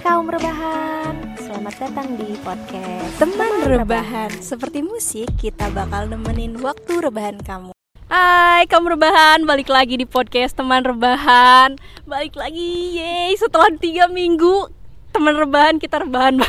[0.00, 7.36] kaum rebahan, selamat datang di podcast Teman rebahan, seperti musik kita bakal nemenin waktu rebahan
[7.44, 7.76] kamu.
[8.08, 11.76] Hai kamu rebahan, balik lagi di podcast teman rebahan.
[12.08, 14.72] Balik lagi, yeay setelah tiga minggu
[15.12, 16.40] Teman rebahan, kita rebahan.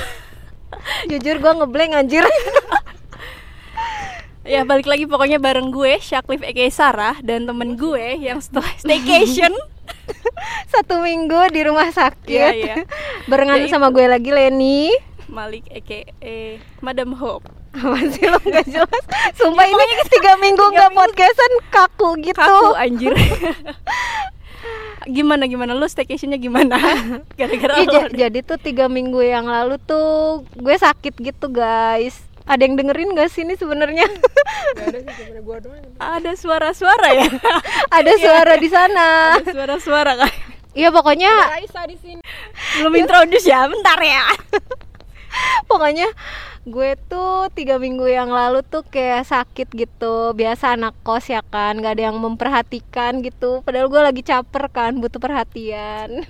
[1.12, 2.24] Jujur gue ngeblank anjir
[4.42, 9.54] Ya balik lagi pokoknya bareng gue, Syaklif Eke Sarah Dan temen gue yang setelah staycation.
[10.74, 12.26] Satu minggu di rumah sakit.
[12.26, 12.76] Iya, iya.
[13.30, 14.90] Barengan Ya, sama gue lagi Leni.
[15.30, 17.46] Malik Eke, eh, Madam Hope.
[17.78, 19.04] Masih lo gak jelas?
[19.38, 22.36] Sumpah ini tiga minggu gak podcastan kaku gitu.
[22.36, 23.14] Kaku anjir.
[25.06, 25.72] Gimana, gimana?
[25.72, 26.76] Lu staycationnya gimana?
[27.38, 32.76] Gara-gara ja- jadi tuh tiga minggu yang lalu tuh gue sakit gitu guys ada yang
[32.78, 34.06] dengerin gak sih ini sebenarnya?
[36.02, 37.30] Ada suara-suara ya?
[37.98, 39.10] ada suara di sana.
[39.42, 40.32] Ada suara-suara kan?
[40.72, 42.22] iya pokoknya Raisa di sini.
[42.80, 44.24] Belum introduce ya, bentar ya.
[45.70, 46.12] Pokoknya
[46.68, 50.32] gue tuh tiga minggu yang lalu tuh kayak sakit gitu.
[50.32, 53.64] Biasa anak kos ya kan gak ada yang memperhatikan gitu.
[53.68, 56.24] Padahal gue lagi caper kan butuh perhatian.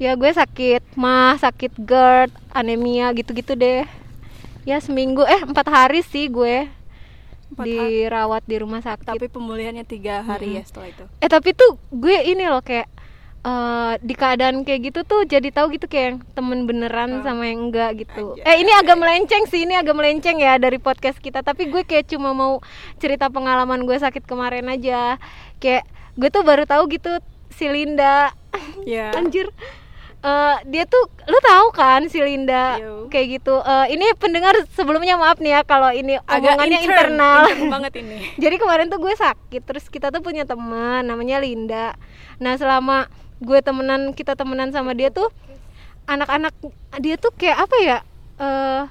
[0.00, 3.84] Ya gue sakit mah sakit GERD anemia gitu-gitu deh
[4.64, 5.22] ya seminggu.
[5.24, 6.68] Eh empat hari sih gue
[7.54, 9.06] Empat dirawat di rumah sakit.
[9.06, 11.04] Tapi pemulihannya tiga hari ya setelah itu.
[11.22, 12.90] Eh tapi tuh gue ini loh kayak
[13.44, 17.70] eh, di keadaan kayak gitu tuh jadi tahu gitu kayak yang temen beneran sama yang
[17.70, 18.34] enggak gitu.
[18.42, 21.46] Eh ini agak melenceng sih ini agak melenceng ya dari podcast kita.
[21.46, 22.58] Tapi gue kayak cuma mau
[22.98, 25.22] cerita pengalaman gue sakit kemarin aja.
[25.62, 25.86] Kayak
[26.18, 27.22] gue tuh baru tahu gitu
[27.54, 28.34] si Linda.
[28.82, 29.14] Ya.
[29.18, 29.46] Anjir
[30.24, 33.12] Eh, dia tuh lu tahu kan si Linda Yo.
[33.12, 33.60] kayak gitu.
[33.60, 37.42] Eh, ini pendengar sebelumnya maaf nih ya kalau ini Agak omongannya intern, internal.
[37.44, 38.16] intern banget ini.
[38.42, 41.92] Jadi kemarin tuh gue sakit terus kita tuh punya teman namanya Linda.
[42.40, 43.12] Nah selama
[43.44, 45.28] gue temenan kita temenan sama dia tuh
[46.08, 46.56] anak-anak
[47.04, 47.98] dia tuh kayak apa ya
[48.40, 48.82] eh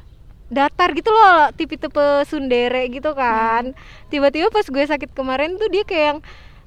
[0.53, 3.73] datar gitu loh tipe-tipe sundere gitu kan.
[4.13, 6.19] Tiba-tiba pas gue sakit kemarin tuh dia kayak yang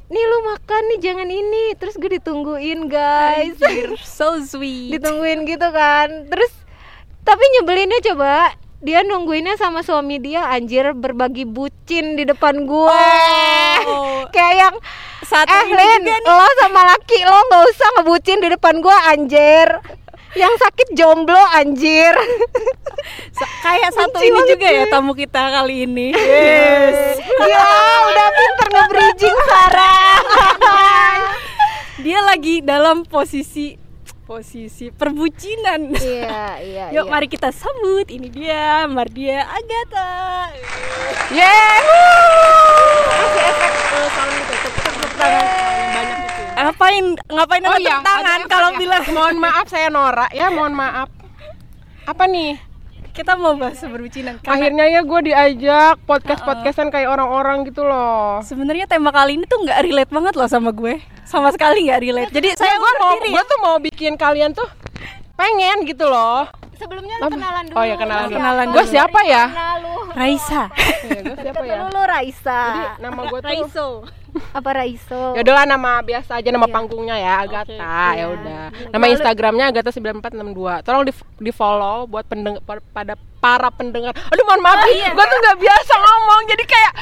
[0.07, 1.65] nih lu makan nih jangan ini.
[1.79, 3.59] Terus gue ditungguin guys.
[3.59, 4.97] Anjir, so sweet.
[4.99, 6.31] Ditungguin gitu kan.
[6.31, 6.53] Terus
[7.23, 8.55] tapi nyebelinnya coba.
[8.77, 12.93] Dia nungguinnya sama suami dia anjir berbagi bucin di depan gue
[13.89, 14.21] Oh.
[14.37, 14.77] kayak yang
[15.25, 19.69] Satu eh Lin lo sama laki lo nggak usah ngebucin di depan gue anjir
[20.37, 22.13] yang sakit jomblo anjir.
[23.65, 26.13] Kayak satu Benci ini juga ya tamu kita kali ini.
[26.13, 27.19] Yes.
[27.41, 27.69] Ya
[28.07, 30.19] udah pinter nge-bridging Sarah
[32.01, 33.86] Dia lagi dalam posisi
[34.27, 37.13] Posisi perbucinan iya iya Yuk iya.
[37.15, 40.51] mari kita sambut Ini dia Mardia Agatha
[41.31, 41.79] Yeay,
[43.07, 46.51] Kasih efek uh, sound gitu Tepuk tepuk tangan Yang banyak gitu ya.
[46.59, 48.77] Ngapain Ngapain Oh iya, tepuk tangan Kalau ya.
[48.77, 51.09] bilang mohon maaf saya Nora ya, mohon maaf.
[52.03, 52.59] Apa nih?
[53.17, 58.45] Kita mau bahas perbucinan Karena Akhirnya ya gue diajak podcast-podcastan kayak orang-orang gitu loh.
[58.45, 62.29] Sebenarnya tema kali ini tuh nggak relate banget loh sama gue, sama sekali nggak relate.
[62.29, 64.69] Jadi saya Saya gue mau, gue tuh mau bikin kalian tuh
[65.33, 66.45] pengen gitu loh.
[66.77, 67.33] sebelumnya Apa?
[67.33, 68.37] kenalan dulu Oh ya kenalan dulu.
[68.37, 69.45] Kenalan Gue siapa ya?
[70.13, 70.63] Raisa.
[71.09, 71.77] Iya, gue siapa ya?
[71.89, 73.89] dulu Raisa Jadi nama gue tuh Raiso.
[74.53, 78.63] Apa Raiso Ya udahlah nama biasa aja nama panggungnya ya Agatha ya udah.
[78.93, 80.87] Nama Instagramnya Agatha 9462.
[80.87, 82.61] Tolong di, di follow buat pendengar
[82.95, 84.13] pada para pendengar.
[84.13, 86.93] Aduh mohon maaf, gue tuh nggak biasa ngomong jadi kayak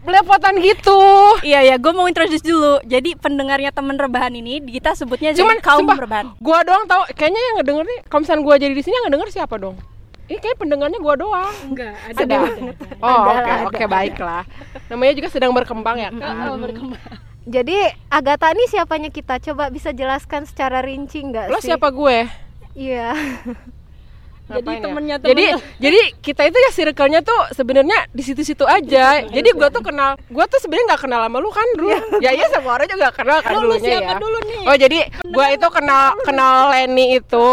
[0.00, 1.00] belepotan gitu.
[1.44, 2.80] Iya ya, gue mau introduce dulu.
[2.88, 6.26] Jadi pendengarnya temen rebahan ini kita sebutnya Cuman jadi kaum sumpah, rebahan.
[6.40, 9.28] Gua doang tahu kayaknya yang ngedenger nih kalau misalnya gua jadi di sini yang ngedenger
[9.28, 9.76] siapa dong?
[10.30, 11.50] Ini kayak pendengarnya gua doang.
[11.66, 12.38] Enggak, Ada.
[13.02, 14.42] Oh, Ada oke, lah, oke, baiklah.
[14.86, 16.54] Namanya juga sedang berkembang ya kan.
[17.42, 17.76] jadi
[18.06, 22.28] Agatha nih siapanya kita coba bisa jelaskan secara rinci nggak Lo sih siapa gue?
[22.72, 23.10] iya
[24.50, 24.82] Jadi ya?
[24.82, 25.78] temennya Jadi temennya.
[25.78, 29.22] jadi kita itu ya circle-nya tuh sebenarnya di situ-situ aja.
[29.24, 31.86] jadi gua tuh kenal, gua tuh sebenarnya nggak kenal sama lu kan, Dru.
[32.24, 34.18] ya iya semua orang juga kenal kan Lu- lu dulunya siapa ya.
[34.18, 34.62] dulu nih?
[34.66, 37.48] Oh, jadi gua itu kenal kenal Leni itu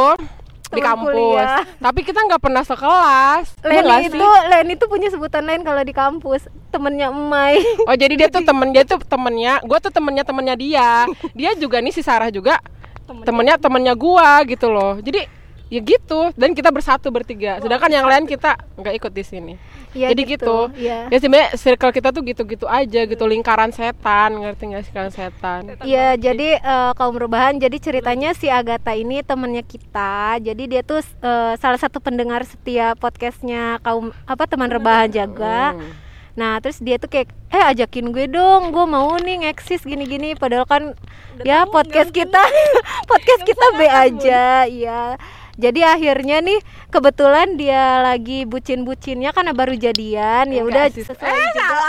[0.72, 1.14] di kampus.
[1.16, 1.64] kuliah.
[1.80, 3.46] Tapi kita nggak pernah sekelas.
[3.64, 4.20] Nggak Leni sih?
[4.20, 8.44] itu Leni itu punya sebutan lain kalau di kampus temennya Emai Oh jadi dia tuh
[8.50, 10.92] temen dia tuh temennya, gue tuh temennya temennya dia.
[11.32, 12.60] Dia juga nih si Sarah juga
[13.08, 15.00] temennya temennya gua gitu loh.
[15.00, 15.37] Jadi
[15.68, 17.60] ya gitu dan kita bersatu bertiga.
[17.60, 19.54] Sedangkan yang lain kita nggak ikut di sini.
[19.96, 20.58] Iya jadi gitu.
[20.78, 25.14] iya Ya sebenarnya circle kita tuh gitu-gitu aja gitu lingkaran setan ngerti nggak sih lingkaran
[25.14, 25.62] setan?
[25.84, 27.58] Iya, jadi eh, kaum rebahan.
[27.58, 30.40] Jadi ceritanya si Agatha ini temannya kita.
[30.44, 35.76] Jadi dia tuh eh, salah satu pendengar setia podcastnya kaum apa teman rebahan jaga.
[35.76, 36.06] Hmm.
[36.38, 40.38] Nah, terus dia tuh kayak eh ajakin gue dong, gue mau nih ngeksis gini-gini.
[40.38, 40.94] Padahal kan
[41.42, 42.38] ya podcast kita
[43.10, 45.18] podcast kita B aja, iya.
[45.58, 46.62] Jadi akhirnya nih
[46.94, 50.54] kebetulan dia lagi bucin-bucinnya karena baru jadian.
[50.54, 51.80] Ya udah sesuai juga.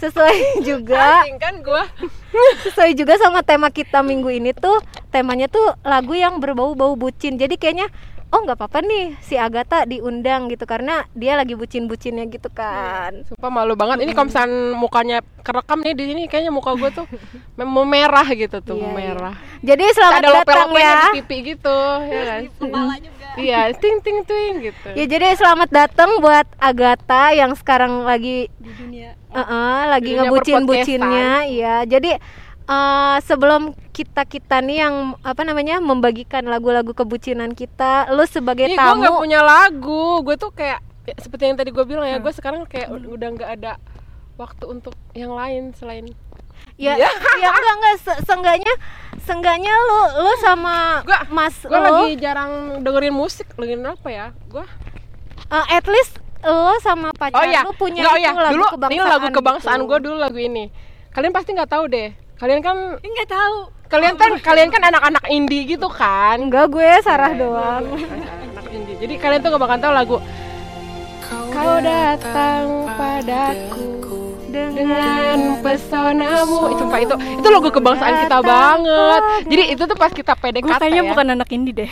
[0.00, 1.06] sesuai juga.
[1.36, 1.84] Kan gua.
[2.64, 4.80] Sesuai juga sama tema kita minggu ini tuh.
[5.12, 7.36] Temanya tuh lagu yang berbau-bau bucin.
[7.36, 7.92] Jadi kayaknya
[8.28, 13.24] oh nggak apa-apa nih si Agatha diundang gitu karena dia lagi bucin-bucinnya gitu kan.
[13.24, 14.04] Sumpah malu banget.
[14.04, 17.06] Ini kalau misalnya mukanya kerekam nih di sini kayaknya muka gue tuh
[17.56, 19.34] mau merah gitu tuh, Iya, mau merah.
[19.64, 20.92] jadi selamat Ada datang ya.
[20.92, 22.40] di pipi gitu, ya kan?
[23.38, 24.88] Iya, ting ting ting gitu.
[24.92, 29.14] ya jadi selamat datang buat Agatha yang sekarang lagi di dunia.
[29.28, 31.76] Eh, lagi Dunia ngebucin-bucinnya iya.
[31.84, 32.16] Jadi
[32.68, 38.72] eh, sebelum kita kita nih yang apa namanya membagikan lagu-lagu kebucinan kita lu sebagai Ih,
[38.72, 40.20] gue nggak tamu punya lagu.
[40.22, 43.50] Gue tuh kayak ya, seperti yang tadi gue bilang ya, gue sekarang kayak udah nggak
[43.56, 43.72] ada
[44.36, 46.06] waktu untuk yang lain selain
[46.74, 47.10] ya Iya.
[47.36, 48.74] ya enggak enggak se- seenggaknya
[49.20, 54.26] seenggaknya lu lu sama Gua- mas gue lu lagi jarang dengerin musik dengerin apa ya
[54.46, 54.62] gue
[55.48, 58.54] eh, at least lu sama pacar oh ya lu punya Nggak, oh itu ya lagu
[58.54, 59.88] dulu kebangsaan ini lagu kebangsaan gitu.
[59.88, 60.64] gue dulu lagu ini
[61.10, 62.08] kalian pasti nggak tahu deh
[62.38, 63.56] kalian kan nggak tahu.
[63.88, 66.38] kalian kan kalian kan anak-anak indie gitu kan?
[66.38, 67.84] Enggak gue Sarah doang.
[68.54, 68.94] anak indie.
[69.00, 70.16] Jadi kalian tuh gak bakal tahu lagu
[71.28, 76.72] kau datang padaku dengan pesonamu.
[76.72, 79.22] itu sumpah itu itu lagu kebangsaan kita banget.
[79.50, 81.10] Jadi itu tuh pas kita PDKT gue kayaknya ya.
[81.10, 81.90] bukan anak indie deh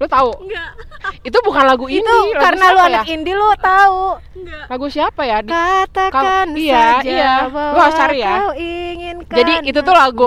[0.00, 0.70] lu tahu enggak
[1.28, 3.12] itu bukan lagu indie itu lagu karena lu anak ya?
[3.12, 4.00] indie lu tahu
[4.34, 7.34] enggak lagu siapa ya Di- katakan Kau- iya, saja iya.
[7.46, 8.32] bahwa Lu harus cari ya.
[8.34, 10.26] kau inginkan jadi itu tuh lagu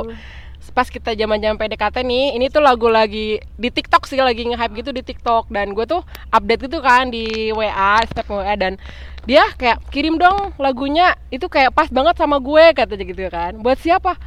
[0.73, 4.89] pas kita zaman-zaman PDKT nih, ini tuh lagu lagi di TikTok sih lagi nge-hype gitu
[4.89, 6.01] di TikTok dan gue tuh
[6.33, 8.81] update gitu kan di WA, step WA dan
[9.21, 13.53] dia kayak kirim dong lagunya itu kayak pas banget sama gue katanya gitu kan.
[13.61, 14.17] Buat siapa?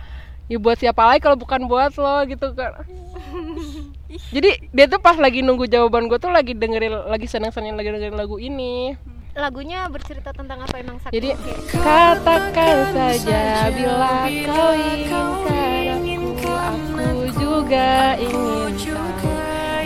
[0.46, 2.78] Ya buat siapa lagi kalau bukan buat lo gitu kan.
[4.32, 8.18] Jadi dia tuh pas lagi nunggu jawaban gue tuh lagi dengerin lagi seneng-seneng lagi dengerin
[8.18, 8.96] lagu ini.
[9.36, 11.36] lagunya bercerita tentang apa emang sakit Jadi
[11.68, 19.28] katakan saja bila kau inginkan aku, aku juga ingin tahu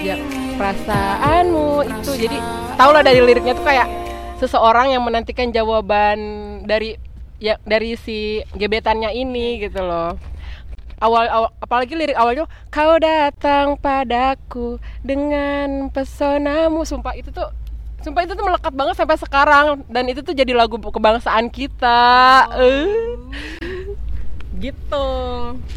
[0.07, 0.17] ya,
[0.55, 2.13] perasaanmu itu.
[2.15, 2.39] Jadi
[2.79, 3.91] tau lah dari liriknya tuh kayak
[4.39, 6.19] seseorang yang menantikan jawaban
[6.63, 6.95] dari
[7.43, 10.15] ya dari si gebetannya ini gitu loh.
[11.01, 16.85] Awal, awal apalagi lirik awalnya kau datang padaku dengan pesonamu.
[16.85, 17.49] Sumpah itu tuh
[18.05, 19.81] sumpah itu tuh melekat banget sampai sekarang.
[19.89, 22.45] Dan itu tuh jadi lagu kebangsaan kita.
[22.53, 23.17] Eh.
[24.61, 25.09] gitu.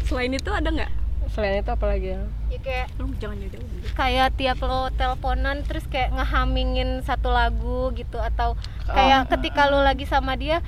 [0.04, 0.92] Selain itu ada nggak?
[1.32, 2.20] Selain itu apa lagi ya?
[2.52, 8.18] Ya kayak lu jangan jauh kayak tiap lo teleponan terus kayak ngehamingin satu lagu gitu
[8.18, 8.58] atau
[8.90, 10.60] kayak ketika lo lagi sama dia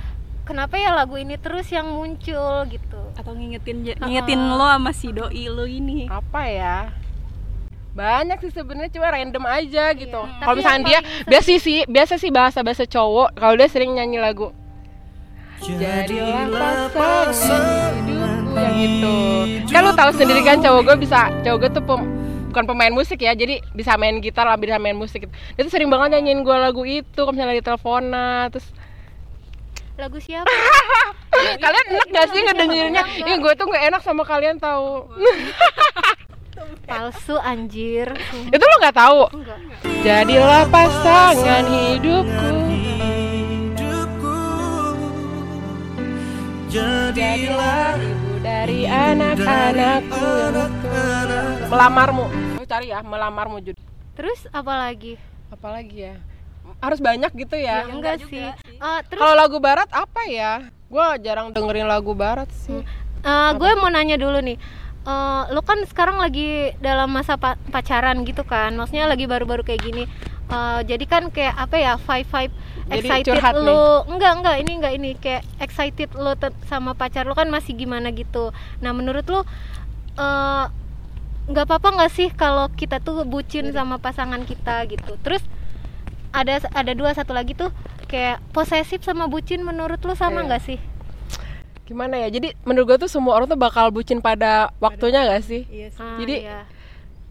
[0.47, 3.01] kenapa ya lagu ini terus yang muncul gitu?
[3.19, 6.07] Atau ngingetin ngingetin lo sama si doi lo ini?
[6.07, 6.77] Apa ya?
[7.91, 10.21] Banyak sih sebenarnya cuma random aja gitu.
[10.23, 10.39] Iya.
[10.39, 14.23] kalau Tapi misalnya dia biasa sih biasa sih bahasa bahasa cowok kalau dia sering nyanyi
[14.23, 14.55] lagu.
[15.57, 19.17] Jadilah pasangan hidupku yang itu
[19.73, 22.09] kan lu tahu sendiri kan cowok gue bisa cowok gue tuh pem-
[22.53, 25.33] bukan pemain musik ya jadi bisa main gitar lah bisa main musik gitu.
[25.57, 28.67] dia tuh sering banget nyanyiin gue lagu itu kalau misalnya lagi teleponan terus
[29.97, 30.47] lagu siapa?
[31.63, 35.09] Kalian enak gak sih ngedengerinnya ya gue tuh gak enak sama kalian tahu
[36.87, 38.07] palsu anjir.
[38.47, 39.59] Itu lo nggak tahu enggak.
[40.01, 42.49] Jadilah pasangan hidupku.
[46.71, 50.25] Jadilah ibu dari anak-anakku.
[51.67, 52.25] melamarmu.
[52.67, 53.59] Cari ya melamarmu
[54.15, 55.19] terus apa lagi?
[55.51, 56.15] Apalagi ya
[56.77, 57.83] harus banyak gitu ya?
[57.83, 58.47] Ya, enggak sih.
[58.47, 60.69] Eh, terus kalau lagu barat apa ya?
[60.87, 62.81] Gue jarang dengerin lagu barat sih.
[63.23, 64.57] Eh, gue mau nanya dulu nih.
[65.07, 68.75] Eh, lu kan sekarang lagi dalam masa pa- pacaran gitu kan?
[68.75, 70.03] Maksudnya lagi baru-baru kayak gini.
[70.47, 72.53] Eh, jadi kan kayak apa ya vibe
[72.87, 75.11] Jadi excited curhat lu enggak enggak ini enggak ini.
[75.17, 78.53] Kayak excited lu te- sama pacar lu kan masih gimana gitu.
[78.79, 79.41] Nah menurut lu
[80.15, 80.65] eh,
[81.47, 85.15] nggak apa-apa nggak sih kalau kita tuh bucin sama pasangan kita gitu?
[85.19, 85.43] Terus
[86.31, 87.71] ada ada dua satu lagi tuh
[88.05, 90.47] kayak posesif sama bucin menurut lu sama Iya.
[90.47, 90.79] nggak sih
[91.83, 95.63] gimana ya jadi menurut gue tuh semua orang tuh bakal bucin pada waktunya gak sih
[95.67, 96.59] iya sih Ah, Jadi- iya.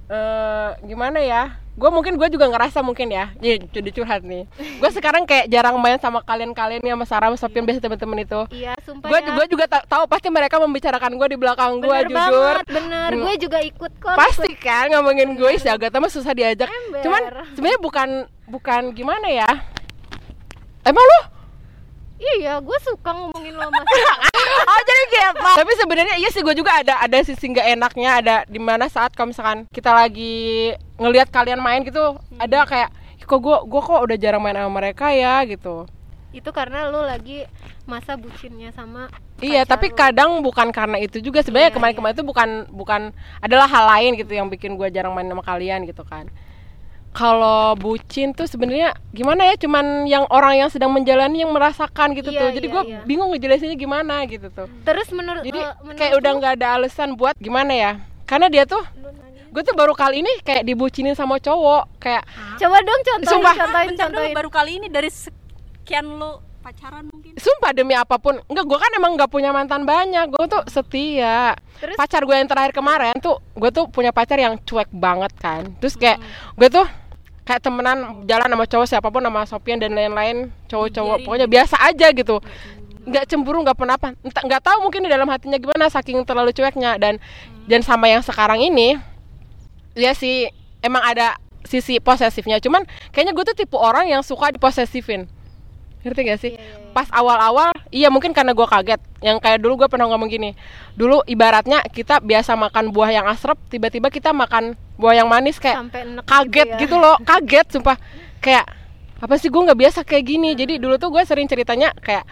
[0.06, 1.42] Eh gimana ya
[1.76, 5.76] gue mungkin gue juga ngerasa mungkin ya jadi jadi curhat nih gue sekarang kayak jarang
[5.76, 9.26] main sama kalian-kalian nih sama Sarah sama Sofian biasa temen-temen itu Iya, sumpah gue ya.
[9.28, 13.10] juga juga ta- tahu pasti mereka membicarakan gue di belakang gue jujur banget, bener.
[13.12, 13.20] Hmm.
[13.20, 14.16] Gue juga ikut kok.
[14.16, 17.02] pasti kan ngomongin gue si Agatha mah susah diajak Ember.
[17.02, 17.22] cuman
[17.52, 18.08] sebenarnya bukan
[18.46, 19.50] bukan gimana ya
[20.82, 21.20] emang lu
[22.16, 23.84] Iya, gue suka ngomongin lo mas.
[24.70, 28.36] oh jadi kepo tapi sebenarnya iya sih gue juga ada ada sisi nggak enaknya ada
[28.48, 32.88] di mana saat kalau misalkan kita lagi ngelihat kalian main gitu ada kayak
[33.26, 35.42] kok gue gue kok udah jarang main sama mereka ya?
[35.44, 35.84] gitu.
[36.30, 37.42] Itu karena lu lagi
[37.88, 41.44] masa bucinnya sama Iya, pacar tapi kadang bukan karena itu juga.
[41.44, 43.02] Sebenarnya Iya, kemarin-kemarin itu bukan bukan
[43.44, 46.30] adalah hal lain gitu yang bikin gue jarang main sama kalian gitu kan.
[47.16, 49.56] Kalau bucin tuh sebenarnya gimana ya?
[49.56, 52.48] Cuman yang orang yang sedang menjalani yang merasakan gitu Iya, tuh.
[52.52, 53.00] Jadi iya, gue iya.
[53.02, 54.68] bingung ngejelasinnya gimana gitu tuh.
[54.84, 57.92] terus menurut Jadi eh, menurut kayak udah nggak ada alasan buat gimana ya?
[58.22, 58.84] Karena dia tuh
[59.48, 62.28] gue tuh baru kali ini kayak dibucinin sama cowok kayak
[62.60, 63.54] coba dong contohin Sumpah.
[63.56, 67.32] contohin Bentar dulu, contohin baru kali ini dari sekian lo pacaran mungkin.
[67.38, 71.54] sumpah demi apa pun enggak gue kan emang nggak punya mantan banyak gue tuh setia
[71.78, 71.94] Terus?
[71.94, 75.94] pacar gue yang terakhir kemarin tuh gue tuh punya pacar yang cuek banget kan terus
[75.94, 76.18] kayak
[76.52, 76.84] gue tuh
[77.46, 82.10] kayak temenan jalan sama cowok siapa pun sama Sopian dan lain-lain cowok-cowok pokoknya biasa aja
[82.10, 82.42] gitu.
[83.06, 86.98] Nggak cemburu nggak pernah apa nggak tahu mungkin di dalam hatinya gimana saking terlalu cueknya.
[86.98, 87.22] Dan
[87.70, 88.98] dan sama yang sekarang ini
[89.94, 90.50] ya sih
[90.82, 92.58] emang ada sisi posesifnya.
[92.58, 92.82] Cuman
[93.14, 95.30] kayaknya gue tuh tipe orang yang suka diposesifin.
[96.02, 96.54] Ngerti gak sih?
[96.54, 96.85] Iya, iya, iya.
[96.96, 99.00] Pas awal-awal iya mungkin karena gue kaget.
[99.20, 100.56] Yang kayak dulu gue pernah ngomong gini
[100.96, 105.92] dulu ibaratnya kita biasa makan buah yang asrep tiba-tiba kita makan buah yang manis kayak
[105.92, 106.78] enek kaget ya.
[106.80, 108.00] gitu loh kaget sumpah.
[108.40, 108.64] Kayak
[109.20, 110.56] apa sih gue nggak biasa kayak gini?
[110.56, 112.24] Jadi dulu tuh gue sering ceritanya kayak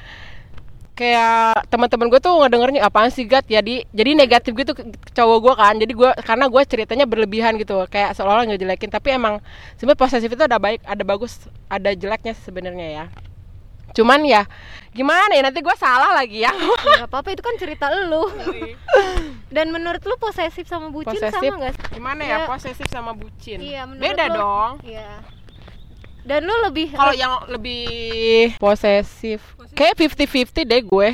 [0.97, 3.45] kayak teman-teman gue tuh ngedengernya apaan sih gat?
[3.45, 4.73] Jadi jadi negatif gitu
[5.13, 5.75] cowok gue kan.
[5.77, 8.89] Jadi gue karena gue ceritanya berlebihan gitu kayak seolah-olah ngejelekin.
[8.89, 9.45] Tapi emang
[9.77, 11.37] sebenarnya posesif itu ada baik ada bagus
[11.69, 13.07] ada jeleknya sebenarnya ya
[13.95, 14.43] cuman ya
[14.91, 16.51] gimana ya nanti gue salah lagi ya.
[16.51, 16.71] Ya,
[17.03, 18.27] nggak apa-apa itu kan cerita lu.
[19.55, 21.51] Dan menurut lu posesif sama bucin posesif.
[21.51, 21.83] sama sih?
[21.93, 22.47] gimana ya Ya.
[22.47, 23.59] posesif sama bucin?
[23.59, 24.73] Iya, menurut beda lu- dong.
[24.83, 25.11] Iya.
[26.21, 31.09] Dan lu lebih kalau yang lebih posesif kayak 50-50 deh gue.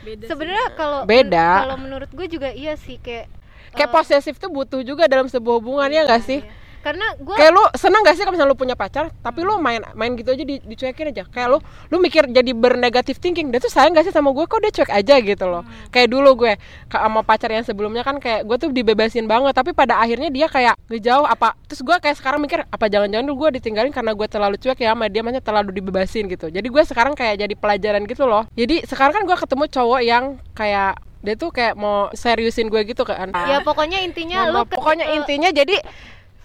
[0.00, 1.48] Beda sebenarnya kalau Beda.
[1.62, 3.26] kalau menurut gue juga iya sih kayak
[3.70, 6.40] kayak eh, posesif tuh butuh juga dalam sebuah hubungan ya nggak sih?
[6.40, 6.50] Iya.
[6.78, 9.82] Karena gue kayak lu seneng gak sih kalau misalnya lu punya pacar tapi lu main
[9.92, 11.24] main gitu aja di, dicuekin aja.
[11.28, 11.58] Kayak lu
[11.90, 14.90] lu mikir jadi bernegatif thinking dia tuh sayang gak sih sama gue kok dia cuek
[14.90, 15.62] aja gitu loh.
[15.90, 16.52] Kayak dulu gue
[16.88, 20.78] sama pacar yang sebelumnya kan kayak gue tuh dibebasin banget tapi pada akhirnya dia kayak
[20.88, 24.56] ngejauh apa terus gue kayak sekarang mikir apa jangan-jangan dulu gue ditinggalin karena gue terlalu
[24.56, 26.48] cuek ya sama dia makanya terlalu dibebasin gitu.
[26.48, 28.46] Jadi gue sekarang kayak jadi pelajaran gitu loh.
[28.56, 30.24] Jadi sekarang kan gue ketemu cowok yang
[30.56, 33.34] kayak dia tuh kayak mau seriusin gue gitu kan.
[33.34, 35.82] Ya pokoknya intinya ke- pokoknya eh, intinya jadi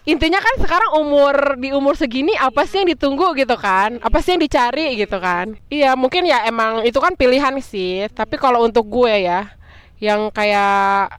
[0.04, 4.00] intinya kan sekarang umur di umur segini apa sih yang ditunggu gitu kan?
[4.04, 5.56] Apa sih yang dicari gitu kan?
[5.72, 8.12] Iya mungkin ya emang itu kan pilihan sih.
[8.12, 9.56] Tapi kalau untuk gue ya
[10.04, 11.16] yang kayak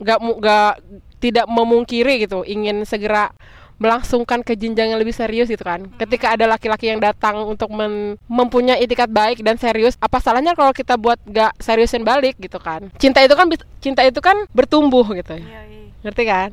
[0.00, 0.72] nggak mu- nggak
[1.20, 3.30] tidak memungkiri gitu ingin segera
[3.82, 5.90] melangsungkan ke jenjang yang lebih serius gitu kan.
[5.98, 10.70] Ketika ada laki-laki yang datang untuk men- mempunyai itikat baik dan serius apa salahnya kalau
[10.70, 12.88] kita buat nggak seriusin balik gitu kan?
[12.96, 13.50] Cinta itu kan
[13.82, 15.34] cinta itu kan bertumbuh gitu.
[15.34, 15.82] Iya, iya.
[16.02, 16.50] ngerti kan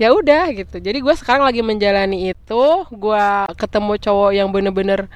[0.00, 5.12] ya udah gitu jadi gue sekarang lagi menjalani itu gue ketemu cowok yang bener-bener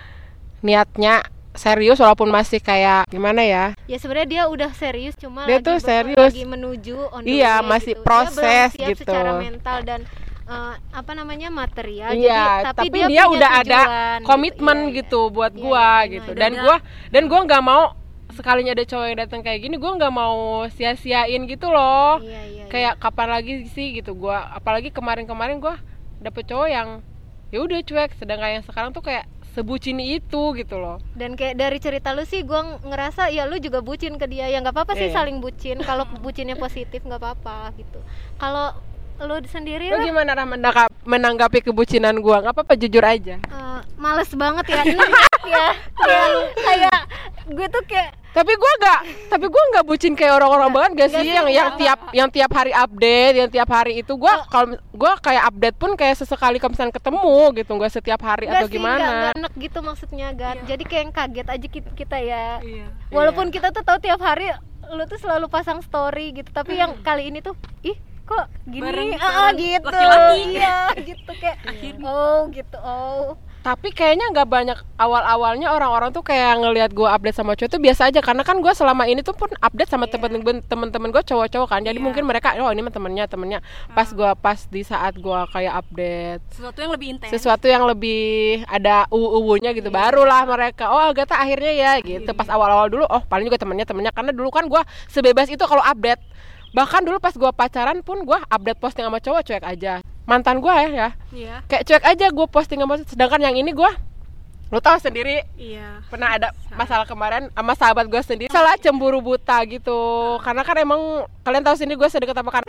[0.61, 1.25] niatnya
[1.55, 5.77] serius walaupun masih kayak gimana ya ya sebenarnya dia udah serius cuma Dia lagi tuh
[5.81, 6.33] serius.
[6.35, 8.05] lagi menuju on Iya, way masih gitu.
[8.05, 9.01] proses dia belum siap gitu.
[9.07, 10.01] secara mental dan
[10.45, 14.27] eh, apa namanya material iya jadi, tapi, dia, dia, punya udah ada tujuan gitu.
[14.29, 14.97] komitmen Iya, iya.
[15.01, 16.41] gitu buat Iya, gua iya, gitu iya.
[16.43, 16.77] dan Udah gua
[17.09, 17.83] dan gua nggak mau
[18.35, 20.37] sekalinya ada cowok yang datang kayak gini gua nggak mau
[20.69, 22.65] sia-siain gitu loh Iya, iya, iya.
[22.67, 25.79] kayak kapan lagi sih gitu gua apalagi kemarin-kemarin gua
[26.19, 26.89] dapet cowok yang
[27.49, 31.79] ya udah cuek sedangkan yang sekarang tuh kayak sebucin itu gitu loh dan kayak dari
[31.79, 35.09] cerita lu sih gua ngerasa ya lu juga bucin ke dia ya nggak apa-apa sih
[35.09, 35.15] Iya.
[35.15, 38.03] saling bucin kalau bucinnya positif nggak apa-apa gitu
[38.35, 38.75] kalau
[39.15, 42.43] lu sendiri Lu lah gimana Rah menanggapi, menanggapi kebucinan gua?
[42.43, 43.39] Nggak apa-apa jujur aja.
[43.39, 45.11] eh, males banget ya enak
[45.55, 47.01] ya kayak kayak
[47.47, 49.01] gue tuh kayak Tapi gua nggak,
[49.31, 52.51] tapi gua nggak bucin kayak orang-orang banget gak nggak sih yang yang tiap yang tiap
[52.51, 56.75] hari update, yang tiap hari itu gua kalau gua kayak update pun kayak sesekali kalau
[56.75, 59.07] misalnya ketemu gitu, nggak setiap hari atau gimana.
[59.31, 60.67] nggak enak gitu maksudnya Gan.
[60.67, 62.59] Jadi kayak yang kaget aja kita, kita ya.
[62.59, 62.87] Iya.
[63.15, 64.51] walaupun kita tuh tahu tiap hari
[64.93, 68.81] lu tuh selalu pasang story gitu tapi yang kali ini tuh ih kok gini?
[68.81, 69.85] Bareng ah gitu.
[69.85, 70.41] laki-laki.
[70.57, 71.59] iya gitu kayak
[72.05, 77.57] oh gitu oh Tapi kayaknya nggak banyak awal-awalnya orang-orang tuh kayak ngelihat gua update sama
[77.57, 81.09] cowok itu biasa aja karena kan gua selama ini tuh pun update sama temen-temen temen-temen
[81.09, 81.81] gua cowok-cowok kan.
[81.81, 82.05] Jadi Iya.
[82.05, 83.65] mungkin mereka oh ini temennya temennya.
[83.97, 87.33] Pas gua pas di saat gua kayak update Sesuatu yang lebih intens.
[87.33, 92.93] sesuatu yang lebih ada uwu-uwunya gitu barulah mereka oh Agatha akhirnya ya gitu pas awal-awal
[92.93, 96.21] dulu oh paling juga temennya temennya karena dulu kan gua sebebas itu kalau update
[96.75, 100.03] bahkan dulu pas gua pacaran pun gua update posting sama cowok cuek aja.
[100.27, 101.09] Mantan gua ya ya.
[101.31, 101.57] Iya.
[101.71, 103.95] kayak cuek aja gue posting sama sedangkan yang ini gua
[104.73, 105.47] lo tau sendiri.
[105.55, 106.03] Iya.
[106.11, 108.51] pernah ada masalah kemarin sama sahabat gue sendiri.
[108.51, 109.95] Salah cemburu buta gitu.
[110.43, 112.63] Karena kan emang kalian tahu sendiri gue sedekat apa kan.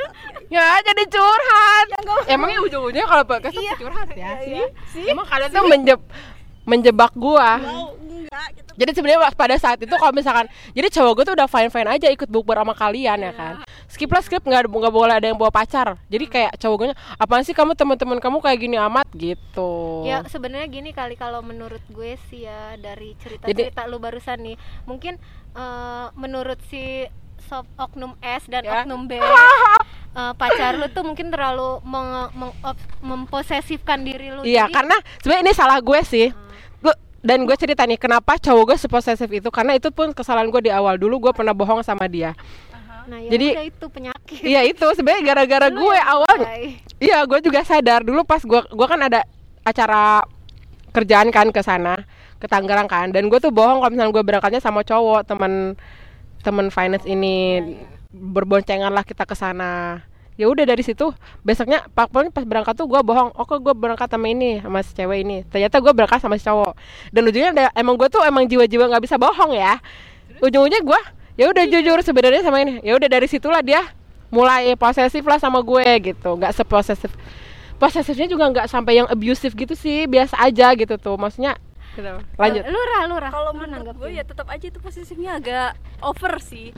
[0.53, 1.87] Ya jadi curhat.
[2.29, 4.37] Emangnya ujung-ujungnya kalau podcast tuh curhat ya?
[4.93, 5.09] Sih?
[5.09, 5.99] Emang kalian tuh menjeb
[6.65, 7.49] menjebak gue
[8.57, 8.71] gitu.
[8.75, 12.09] jadi sebenarnya pada saat itu kalau misalkan jadi cowok gue tuh udah fine fine aja
[12.09, 13.61] ikut bukber sama kalian ya kan
[13.95, 14.43] skip lah skip.
[14.43, 15.95] Nggak nggak boleh ada yang bawa pacar.
[16.11, 19.07] Jadi kayak cowok gue apaan sih kamu teman-teman kamu kayak gini amat?
[19.15, 19.71] Gitu.
[20.03, 25.15] Ya sebenarnya gini kali kalau menurut gue sih ya dari cerita-cerita lu barusan nih mungkin
[25.55, 27.07] eh, menurut si
[27.45, 28.81] sob oknum S dan Ya.
[28.81, 32.57] oknum B eh, pacar lu tuh mungkin terlalu meng- meng-
[32.99, 34.41] memposesifkan diri lu.
[34.43, 36.27] Iya, Jadi, karena sebenarnya ini salah gue sih.
[36.81, 39.49] Gue dan gue cerita nih kenapa cowok gue seposesif itu?
[39.49, 40.97] Karena itu pun kesalahan gue di awal.
[40.97, 42.33] Dulu gue pernah bohong sama dia.
[43.05, 44.39] Nah ya jadi- udah itu penyakit.
[44.41, 46.47] Iya itu sebenarnya gara-gara gue awalnya.
[46.49, 46.63] mulai.
[46.97, 49.21] Iya gue juga sadar dulu pas gue gue kan ada
[49.61, 50.25] acara
[50.89, 52.01] kerjaan kan ke sana
[52.41, 53.13] ke Tangerang kan.
[53.13, 55.77] Dan gue tuh bohong kalau misalnya gue berangkatnya sama cowok teman
[56.41, 57.61] teman finance ini
[58.11, 60.01] berboncengan lah kita ke sana.
[60.35, 61.15] Ya udah dari situ
[61.47, 64.83] besoknya pak pokoknya pas berangkat tuh gue bohong oh kok gue berangkat sama ini sama
[64.83, 65.37] si cewek ini?
[65.47, 66.75] Ternyata gue berangkat sama si cowok.
[67.15, 69.79] Dan ujungnya ada, emang gue tuh emang jiwa-jiwa nggak bisa bohong ya.
[70.43, 71.01] Ujung-ujungnya gue
[71.35, 72.83] ya udah jujur sebenarnya sama ini.
[72.83, 73.83] Ya udah dari situlah dia
[74.33, 76.29] mulai posesif lah sama gue gitu.
[76.35, 77.11] Nggak seposesif.
[77.75, 81.15] Posesifnya juga nggak sampai yang abusive gitu sih biasa aja gitu tuh.
[81.19, 81.59] Maksudnya
[82.35, 82.63] lanjut.
[82.67, 86.75] Lu rah lu rah Kalau menurut gue ya tetap aja itu posisinya agak over sih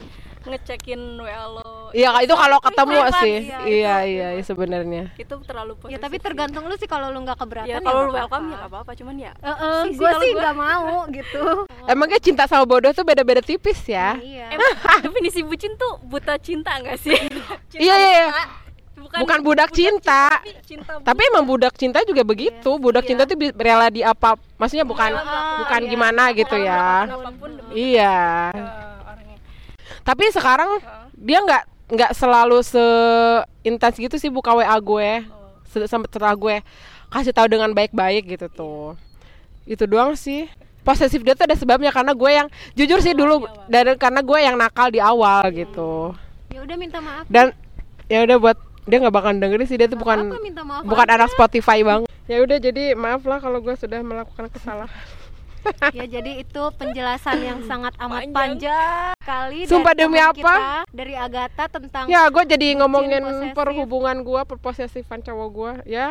[0.50, 1.92] ngecekin WA lo.
[1.92, 5.92] iya itu kalau ketemu sih iya, iya iya iya sebenarnya Itu terlalu posesif.
[5.92, 8.56] ya tapi tergantung lu sih kalau lu nggak keberatan Ya ya kalau lu welcome ya
[8.58, 11.44] nggak apa-apa, cuman ya Eh, eh, Sih, sih, gue kalau sih nggak mau gitu
[11.86, 16.76] emangnya cinta sama bodoh tuh beda-beda tipis ya iya Emang definisi bucin tuh buta cinta
[16.76, 17.16] nggak sih?
[17.68, 18.28] Cinta Iya, iya, iya.
[18.98, 19.18] buta.
[19.18, 20.28] Bukan budak cinta.
[20.34, 23.10] tapi cinta tapi emang budak cinta juga begitu budak iya.
[23.10, 25.90] cinta tuh rela di apa maksudnya bukan Ah, bukan iya.
[25.90, 28.18] gimana gitu ya apa pun iya.
[30.08, 30.80] Tapi sekarang
[31.20, 35.24] dia nggak nggak selalu seintens gitu sih buka wa gue
[35.68, 36.64] Se- sampai setelah gue.
[37.12, 38.96] Kasih tahu dengan baik-baik gitu tuh.
[39.68, 40.48] Itu doang sih.
[40.88, 44.56] Posesif dia tuh ada sebabnya karena gue yang jujur sih dulu dan karena gue yang
[44.56, 46.16] nakal di awal gitu.
[46.56, 47.28] Ya udah minta maaf.
[47.28, 47.52] Dan
[48.08, 51.08] ya udah buat dia nggak bakal dengerin sih dia tuh bukan apa minta maaf bukan
[51.12, 52.08] anak Spotify bang.
[52.32, 54.88] Ya udah jadi maaf lah kalau gue sudah melakukan kesalahan
[55.98, 58.36] ya jadi itu penjelasan yang sangat amat Panjang.
[58.36, 60.34] panjang kali Sumpah dari demi apa?
[60.34, 60.56] kita,
[60.94, 63.54] dari Agatha tentang ya gue jadi ngomongin posesif.
[63.56, 66.10] perhubungan gue perposesifan cowok gue ya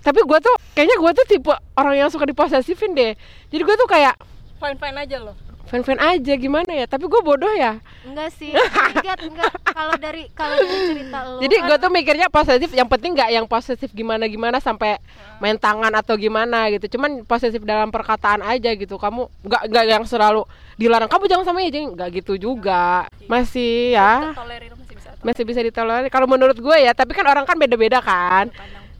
[0.00, 3.12] tapi gue tuh kayaknya gue tuh tipe orang yang suka diposesifin deh
[3.52, 4.16] jadi gue tuh kayak
[4.56, 5.36] Fine fine aja loh.
[5.66, 6.86] Fan fan aja gimana ya?
[6.86, 7.82] Tapi gue bodoh ya?
[8.06, 8.54] Enggak sih.
[8.54, 9.52] Enggak enggak.
[9.66, 13.30] Kalau dari kalau dari cerita lo jadi kan gue tuh mikirnya posesif yang penting nggak
[13.34, 15.02] yang posesif gimana gimana sampai
[15.42, 16.96] main tangan atau gimana gitu.
[16.96, 18.94] Cuman posesif dalam perkataan aja gitu.
[18.96, 20.46] Kamu nggak nggak yang selalu
[20.78, 23.10] dilarang kamu jangan sama aja nggak gitu juga.
[23.26, 24.32] Masih ya.
[24.32, 25.10] Tolerir masih bisa.
[25.26, 26.08] masih bisa ditolerir.
[26.14, 28.54] Kalau menurut gue ya tapi kan orang kan beda-beda kan.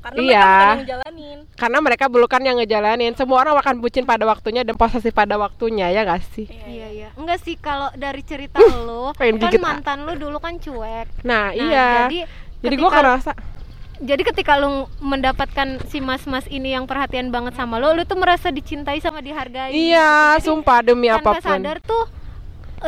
[0.07, 0.39] Karena Iya.
[0.39, 1.39] mereka bukan yang jalanin.
[1.59, 5.91] karena mereka bukan yang ngejalanin semua orang akan bucin pada waktunya dan posesif pada waktunya
[5.91, 10.07] ya gak sih iya iya enggak sih kalau dari cerita lo pengen kan gigit, mantan
[10.07, 12.19] lo dulu kan cuek nah, nah iya jadi
[12.63, 13.31] jadi gue ngerasa
[13.97, 18.53] jadi ketika lu mendapatkan si mas-mas ini yang perhatian banget sama lo, lu tuh merasa
[18.53, 19.73] dicintai sama dihargai.
[19.73, 20.45] iya gitu.
[20.45, 22.05] Jadi, sumpah demi tanpa apa pun sadar tuh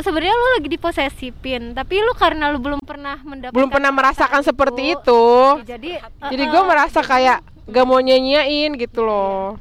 [0.02, 4.42] sebenarnya lu lagi diposesifin, tapi lu karena lu belum pernah mendapatkan belum pernah merasakan perasaan
[4.44, 5.22] seperti itu, itu.
[5.66, 9.58] Jadi jadi eh, gue eh, merasa kayak gak mau nyanyiin gitu loh.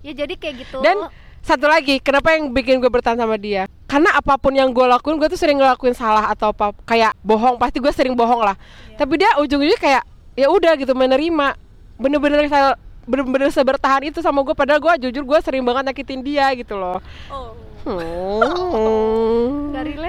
[0.00, 0.80] Ya jadi kayak gitu.
[0.80, 3.68] dan satu lagi kenapa yang bikin gue bertahan sama dia?
[3.88, 7.56] Karena apa pun yang gue lakuin gue tuh sering ngelakuin salah atau apa kayak bohong.
[7.56, 8.56] Pasti gue sering bohong lah.
[8.96, 10.02] Tapi dia ujung-ujungnya kayak
[10.36, 11.56] ya udah gitu menerima.
[12.00, 12.76] Bener-bener saya
[13.08, 17.00] bener-bener sebertahan itu sama gue padahal gue jujur gue sering banget nyakitin dia gitu loh.
[17.32, 17.56] Oh.
[17.80, 18.79] Hmm.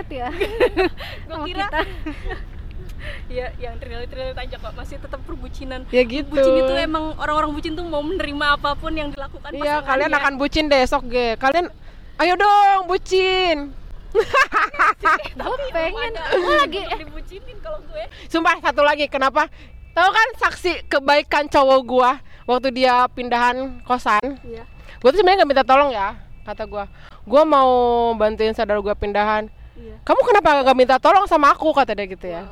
[0.01, 0.29] Relate ya
[1.29, 1.81] Gue kira kita.
[3.37, 5.89] ya yang relate-relate aja kok masih tetap perbucinan.
[5.89, 9.81] ya gitu Bucin itu emang orang-orang bucin tuh mau menerima apa pun yang dilakukan iya
[9.81, 11.69] kalian akan bucin deh esok ge kalian
[12.21, 13.73] ayo dong bucin
[15.39, 18.03] Gue pengen, gue lagi dibucinin kalau gue.
[18.27, 19.47] Sumpah satu lagi kenapa?
[19.95, 24.19] Tahu kan saksi kebaikan cowok gua waktu dia pindahan kosan.
[24.43, 24.67] Iya.
[24.99, 26.91] Gua tuh sebenarnya gak minta tolong ya, kata gua.
[27.23, 27.71] Gua mau
[28.19, 29.47] bantuin saudara gua pindahan.
[29.81, 29.95] Iya.
[30.05, 32.45] Kamu kenapa gak minta tolong sama aku kata dia gitu ya.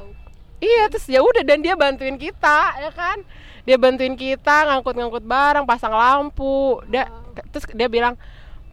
[0.60, 3.24] Iya, terus ya udah dan dia bantuin kita, ya kan?
[3.64, 6.84] Dia bantuin kita ngangkut-ngangkut barang, pasang lampu.
[6.90, 7.08] Dia
[7.54, 8.20] terus dia bilang,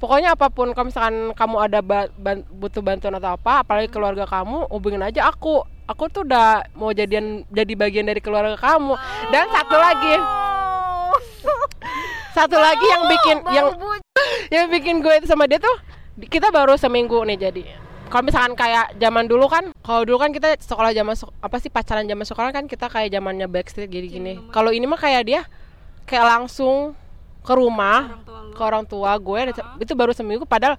[0.03, 4.27] pokoknya apa pun kalau misalkan kamu ada ba- ban- butuh bantuan atau apa, apalagi keluarga
[4.27, 5.63] kamu, hubungin aja aku.
[5.87, 8.99] Aku tuh udah mau jadian jadi bagian dari keluarga kamu.
[9.31, 10.15] Dan satu lagi,
[12.37, 13.67] satu lagi yang bikin yang
[14.55, 15.77] yang bikin gue itu sama dia tuh
[16.27, 17.63] kita baru seminggu nih jadi
[18.07, 22.07] kalau misalkan kayak zaman dulu kan kalau dulu kan kita sekolah zaman apa sih pacaran
[22.07, 25.43] zaman sekolah kan kita kayak zamannya backstreet gini gini kalau ini mah kayak dia
[26.07, 26.95] kayak langsung
[27.47, 28.23] ke rumah
[28.55, 30.75] ke orang tua gue itu baru seminggu padahal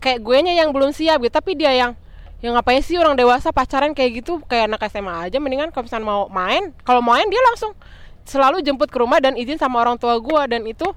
[0.00, 1.36] kayak gue nya yang belum siap gitu.
[1.36, 1.92] Tapi dia yang
[2.40, 5.36] yang ngapain sih orang dewasa pacaran kayak gitu kayak anak SMA aja.
[5.38, 7.76] Mendingan kalau misalnya mau main kalau main dia langsung
[8.24, 10.88] selalu jemput ke rumah dan izin sama orang tua gue dan itu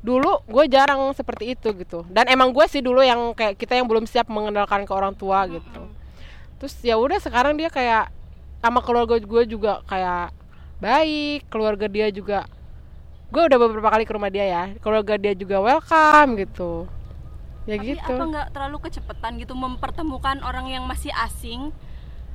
[0.00, 2.08] dulu gue jarang seperti itu gitu.
[2.08, 5.44] Dan emang gue sih dulu yang kayak kita yang belum siap mengenalkan ke orang tua
[5.48, 5.82] gitu.
[6.60, 8.12] Terus ya udah sekarang dia kayak
[8.60, 10.36] sama keluarga gue juga kayak
[10.80, 12.48] baik keluarga dia juga
[13.30, 16.88] gue udah beberapa kali ke rumah dia ya keluarga dia juga welcome gitu.
[17.68, 18.14] Ya Tapi gitu.
[18.16, 21.72] apa nggak terlalu kecepatan gitu mempertemukan orang yang masih asing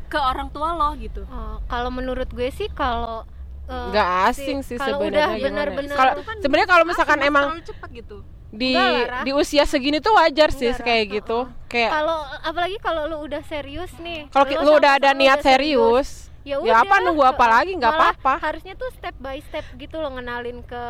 [0.05, 1.25] ke orang tua lo gitu?
[1.25, 3.25] Oh, kalau menurut gue sih kalau
[3.65, 7.89] eh, nggak asing sih kalau sebenarnya benar-benar kalau Kan sebenarnya kalau misalkan asing, emang cepat
[7.91, 8.17] gitu.
[8.55, 11.39] di lah, di usia segini tuh wajar sih Enggak, kayak gitu.
[11.67, 14.31] Kayak kalau apalagi kalau lu udah serius nih.
[14.31, 16.09] Kalau lu lu udah ada niat udah serius
[16.47, 17.71] ya, ya apa udah, nunggu apa lagi?
[17.75, 18.33] Nggak apa-apa.
[18.39, 20.83] harusnya tuh step by step gitu lo ngenalin ke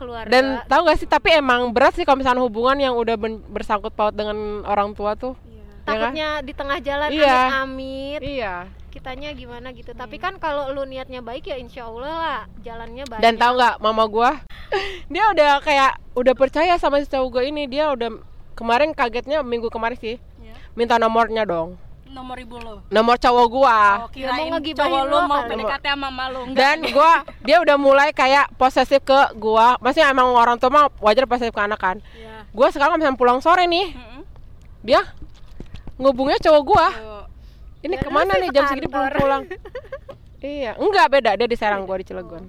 [0.00, 0.30] keluarga.
[0.30, 3.14] Dan tahu gak sih tapi emang berat sih kalau misalnya hubungan yang udah
[3.52, 5.34] bersangkut paut dengan orang tua tuh.
[5.44, 5.60] Iya.
[5.60, 5.84] ya kan?
[5.84, 7.36] takutnya di tengah jalan Iya.
[7.36, 8.20] amit-amit.
[8.24, 8.54] Iya
[8.94, 13.18] kitanya gimana gitu tapi kan kalau lu niatnya baik ya insya Allah lah jalannya baik
[13.18, 14.30] dan tahu nggak mama gua
[15.12, 18.14] dia udah kayak udah percaya sama si cowok gua ini dia udah
[18.54, 20.54] kemarin kagetnya minggu kemarin sih Iya.
[20.72, 21.74] minta nomornya dong
[22.06, 22.78] Nomor ibu lo.
[22.88, 25.42] nomor cowok gua Oh, Ya, mau kirain ngegibahin cowok lo lo mau.
[25.44, 26.40] PDKT sama mama lo.
[26.44, 26.54] Enggak.
[26.54, 31.26] dan gua dia udah mulai kayak posesif ke gua maksudnya emang orang tua mah wajar
[31.26, 32.46] posesif ke anak kan Iya.
[32.48, 34.22] gua sekarang misalnya pulang sore nih Mm-mm.
[34.80, 35.02] dia
[35.96, 37.23] ngubungnya cowok gua Tuh.
[37.84, 38.48] Ini Ya, ke mana nih?
[38.50, 39.42] jam segini belum pulang.
[40.44, 41.40] Iya enggak beda.
[41.40, 42.44] Dia di Serang gua di Cilegon.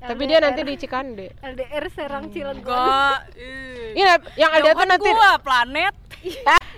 [0.00, 1.36] Tapi dia nanti di Cikande.
[1.36, 3.20] LDR Serang Cilegon.
[4.00, 5.92] iya yang ada tuh nanti gua planet.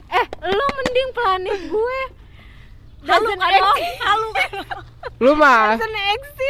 [0.07, 2.01] eh lu mending planet gue.
[3.07, 3.73] Halu kan lo?
[4.03, 4.51] Halu kan
[5.23, 5.79] lu mah.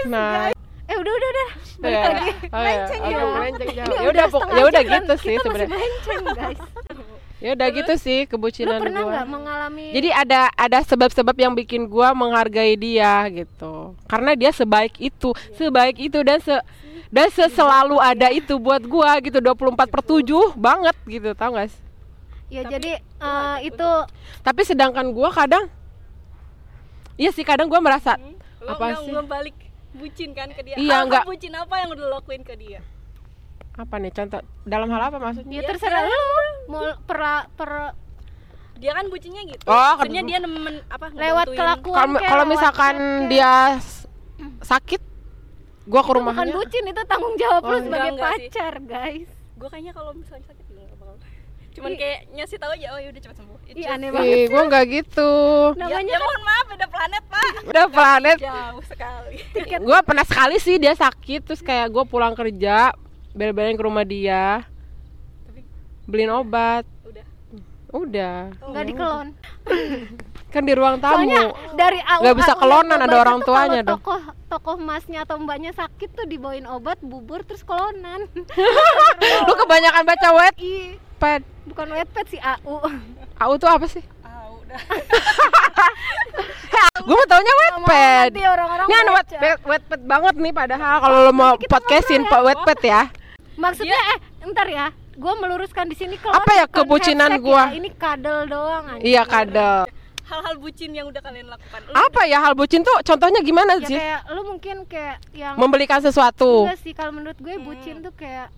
[0.09, 0.49] Nah.
[0.49, 0.57] guys.
[0.89, 1.49] Eh udah udah udah.
[1.77, 2.09] Balik Iya.
[2.09, 2.31] lagi.
[2.49, 2.85] Oh, iya.
[2.89, 3.25] melenceng ya.
[3.29, 3.85] melenceng Ya.
[4.09, 5.77] Udah, ya udah dan gitu sih sebenarnya.
[5.77, 6.61] melenceng guys
[7.47, 9.13] ya udah gitu sih lu kebucinan pernah gua.
[9.15, 13.95] nggak mengalami jadi ada ada sebab-sebab yang bikin gua menghargai dia gitu.
[14.05, 16.59] Karena dia sebaik itu sebaik itu dan se
[17.07, 19.39] dan se- selalu ada itu buat gua gitu.
[19.39, 21.31] 24 per 7 banget gitu.
[21.33, 21.79] Tau gak sih?
[22.49, 23.91] Ya jadi eh, itu
[24.43, 25.71] tapi sedangkan gua kadang
[27.15, 28.19] iya sih kadang gua merasa
[28.59, 29.13] Lo Apa nggak sih?
[29.15, 29.57] ngebalik
[29.95, 30.75] bucin kan ke dia.
[30.75, 31.25] Iya, Hal-hal nggak.
[31.25, 32.81] bucin apa yang udah lo lakuin ke dia?
[33.77, 36.21] Apa nih contoh dalam hal apa maksudnya ya Iya, terserah lu
[36.67, 37.21] mau per,
[37.53, 37.71] per
[38.77, 39.65] Dia kan bucinnya gitu.
[39.65, 43.29] Oh, kedua- dia nemen apa lewat kelakuan kalau misalkan kayak.
[43.29, 43.53] dia
[44.63, 45.01] sakit
[45.83, 48.49] gua ke Itu bukan rumahnya bucin itu tanggung jawab Oh, lu enggak, sebagai enggak sih.
[48.49, 51.17] pacar guys Gue kayaknya kalau misalnya sakit juga bakal.
[51.73, 51.99] Cuman Ih.
[51.99, 53.59] kayak ngasih tahu aja oh ya udah cepat sembuh.
[53.67, 55.31] Just- aneh banget Ih, gua nggak gitu
[55.71, 59.37] Ya, namanya ya mohon maaf beda planet pak udah planet Jauh sekali
[59.79, 62.93] gue pernah sekali sih dia sakit terus kayak gue pulang kerja
[63.37, 64.65] bel-belin ke rumah dia.
[66.09, 66.89] Beliin obat.
[67.05, 67.27] Udah.
[67.93, 68.37] Udah.
[68.73, 69.29] Nggak dikelon.
[70.57, 71.21] Kan di ruang tamu.
[71.21, 74.01] Soalnya dari awal Nggak bisa kelonan, ada orang tuanya dong.
[74.01, 78.25] tokoh tokoh masnya atau mbaknya sakit tuh dibawain obat bubur terus kelonan.
[79.47, 80.55] Lu kebanyakan baca wet?
[81.21, 82.81] Pad bukan wetpad sih AU.
[83.45, 84.01] Au tuh apa sih?
[84.25, 84.81] Ah udah.
[87.05, 91.53] Gue mau taunya wetpad orang-orang ini anu wetpad wetpad banget nih padahal kalau lo mau
[91.59, 93.03] podcastin pak wetpad ya
[93.57, 94.19] maksudnya eh
[94.53, 97.73] ntar ya gue meluruskan di sini Apa ya kebucinan gua?
[97.73, 99.05] ya, ini kadel doang anjir.
[99.09, 99.89] iya kadal
[100.27, 101.81] hal-hal bucin yang udah kalian lakukan.
[101.87, 102.99] Lu apa ya hal bucin tuh?
[103.07, 103.95] Contohnya gimana ya sih?
[103.99, 106.67] kayak lu mungkin kayak yang membelikan sesuatu.
[106.67, 108.51] Enggak sih kalau menurut gue bucin tuh kayak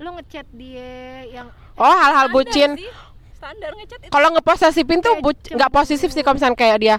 [0.00, 2.72] lu ngechat dia yang oh hal-hal bucin.
[2.80, 2.88] sih.
[3.36, 4.12] standar ngechat itu.
[4.12, 5.14] Kalau ngeposesifin tuh
[5.56, 6.96] nggak positif sih kalau misalnya kayak dia.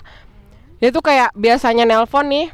[0.81, 2.47] Dia tuh kayak biasanya nelpon nih.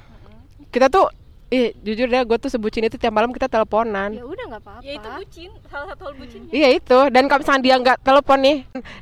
[0.71, 1.07] Kita tuh
[1.47, 4.19] ih jujur deh gue tuh sebucin itu tiap malam kita teleponan.
[4.19, 4.83] Ya udah nggak apa-apa.
[4.83, 5.51] Ya itu bucin.
[5.71, 6.99] Salah satu hal bucinnya iya itu.
[7.07, 8.57] Dan kalau misalnya dia nggak telepon nih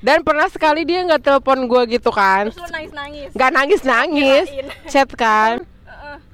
[0.05, 2.53] dan pernah sekali dia nggak telepon gue gitu kan.
[2.53, 4.67] Terus lo nangis nangis nggak nangis nangis Kirain.
[4.85, 5.65] chat kan.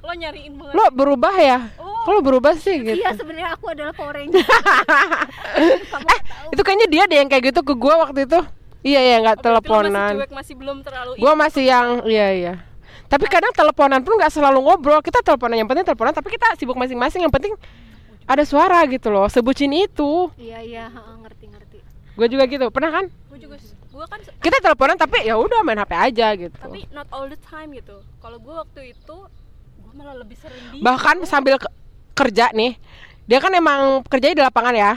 [0.04, 0.74] Lo nyariin banget.
[0.76, 1.58] Lo berubah ya?
[1.80, 1.90] Oh.
[2.12, 2.98] lo berubah sih gitu?
[2.98, 4.42] Iya sebenarnya aku adalah Power Ranger.
[5.62, 5.78] Eh
[6.52, 8.40] itu kayaknya dia deh yang kayak gitu ke gue waktu itu.
[8.82, 10.12] Iya ya nggak lo masih teleponan.
[10.18, 12.54] cuek masih belum terlalu gue masih yang iya iya
[13.12, 15.04] tapi kadang teleponan pun nggak selalu ngobrol.
[15.04, 17.20] Kita teleponan yang penting teleponan tapi kita sibuk masing-masing.
[17.20, 17.52] Yang penting
[18.24, 20.32] ada suara gitu loh sebucin itu.
[20.40, 20.84] Iya iya
[21.20, 21.78] ngerti ngerti
[22.16, 22.72] gue juga gitu.
[22.72, 23.04] Pernah kan?
[23.28, 23.60] Gue juga
[23.92, 26.56] gue kan kita teleponan tapi ya udah main hp aja gitu.
[26.56, 28.00] Tapi not all the time gitu.
[28.24, 29.16] Kalau gue waktu itu
[29.76, 31.68] gue malah lebih sering di bahkan sambil ke-
[32.16, 32.80] kerja nih
[33.28, 34.92] dia kan emang kerjanya di lapangan ya.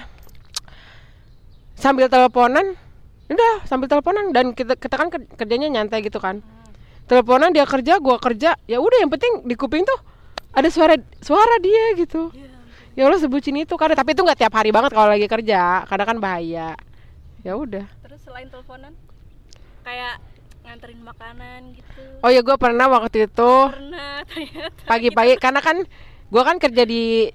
[1.76, 2.80] Sambil teleponan
[3.28, 4.32] udah sambil teleponan.
[4.32, 6.40] Dan kita kita kan ker- kerjanya nyantai gitu kan
[7.06, 8.58] teleponan dia kerja gua kerja.
[8.66, 10.00] Ya udah yang penting di kuping tuh
[10.54, 12.34] ada suara suara dia gitu.
[12.96, 13.76] Ya Allah sebutin itu.
[13.76, 15.86] Karena tapi itu nggak tiap hari banget kalau lagi kerja.
[15.86, 16.74] Karena kan bahaya.
[17.46, 17.86] Ya udah.
[18.06, 18.94] Terus selain teleponan
[19.86, 20.18] kayak
[20.66, 22.02] nganterin makanan gitu.
[22.26, 23.54] oh ya gua pernah waktu itu.
[23.70, 24.82] Pernah ternyata.
[24.90, 25.78] pagi-pagi karena kan
[26.34, 27.30] gua kan kerja di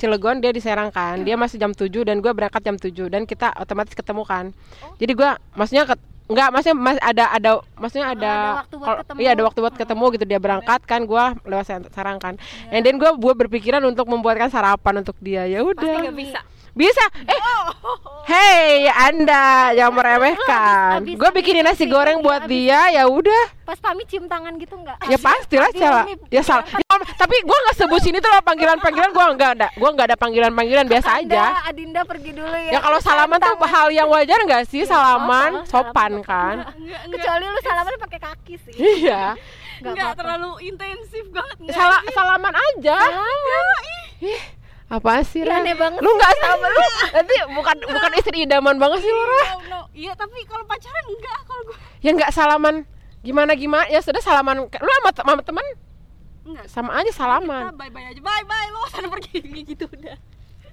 [0.00, 1.20] Cilegon dia di Serang kan.
[1.20, 4.56] Dia masih jam 7 dan gua berangkat jam 7 dan kita otomatis ketemu kan.
[4.96, 5.84] Jadi gua maksudnya
[6.32, 9.18] enggak maksudnya mas ada ada maksudnya ada, ada waktu buat ketemu.
[9.20, 12.34] iya ada waktu buat ketemu gitu dia berangkat kan gua lewat Serang kan
[12.72, 16.40] and then gua buat berpikiran untuk membuatkan sarapan untuk dia ya Pasti udah nggak bisa.
[16.72, 17.04] Bisa.
[17.28, 17.40] Eh.
[18.22, 21.02] Hey anda jangan meremehkan.
[21.02, 23.44] habis bikinin nasi goreng buat habis- dia ya udah.
[23.66, 24.96] Pas pamit cium tangan gitu enggak?
[25.10, 26.22] ya pastilah Pasti salah ini.
[26.30, 26.64] Ya salah.
[26.64, 30.06] Ya, tapi gua nggak sebut sini tuh loh panggilan panggilan gua nggak ada gua nggak
[30.12, 31.44] ada panggilan panggilan biasa Anda, aja.
[31.68, 32.70] Adinda pergi dulu ya.
[32.74, 34.82] ya kalau salaman tuh hal yang wajar nggak sih?
[34.86, 36.72] Salaman oh, sopan kan?
[36.78, 37.20] Enggak, enggak.
[37.20, 38.74] Kecuali lu salaman pakai kaki sih.
[39.02, 39.34] iya.
[39.82, 40.14] Apa-apa.
[40.14, 41.74] terlalu intensif banget.
[41.74, 42.98] Salah salaman aja.
[44.22, 44.61] Ih
[44.92, 45.56] apa sih Ih, Ra?
[45.58, 49.40] aneh banget lu nggak sama lu nanti bukan bukan istri idaman banget sih lu Ra.
[49.42, 49.80] No, no.
[49.90, 51.76] Iya, tapi kalau pacaran enggak kalau gue.
[51.98, 52.84] ya nggak salaman
[53.20, 55.66] gimana gimana ya sudah salaman lu sama, sama teman
[56.42, 56.66] Enggak.
[56.66, 58.20] sama aja Kita salaman bye bye aja.
[58.20, 60.16] Bye bye lo sana pergi gitu udah.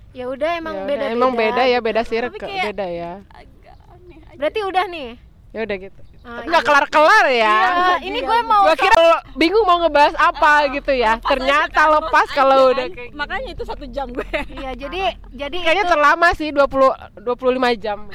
[0.09, 2.17] Ya udah emang Ya udah, beda emang beda ya beda sih
[2.65, 4.35] beda ya Agak aneh aja.
[4.35, 5.09] Berarti udah nih.
[5.49, 7.31] ya udah gitu Ah, nggak kelar kelar ya.
[7.31, 11.15] Iya, ini gue mau gua kira lu bingung mau ngebahas apa gitu ya.
[11.23, 14.27] ternyata lepas kalau udah kayak Makanya itu satu jam gue.
[14.51, 18.11] Iya, jadi jadi kayaknya itu, terlama sih 20 25 jam.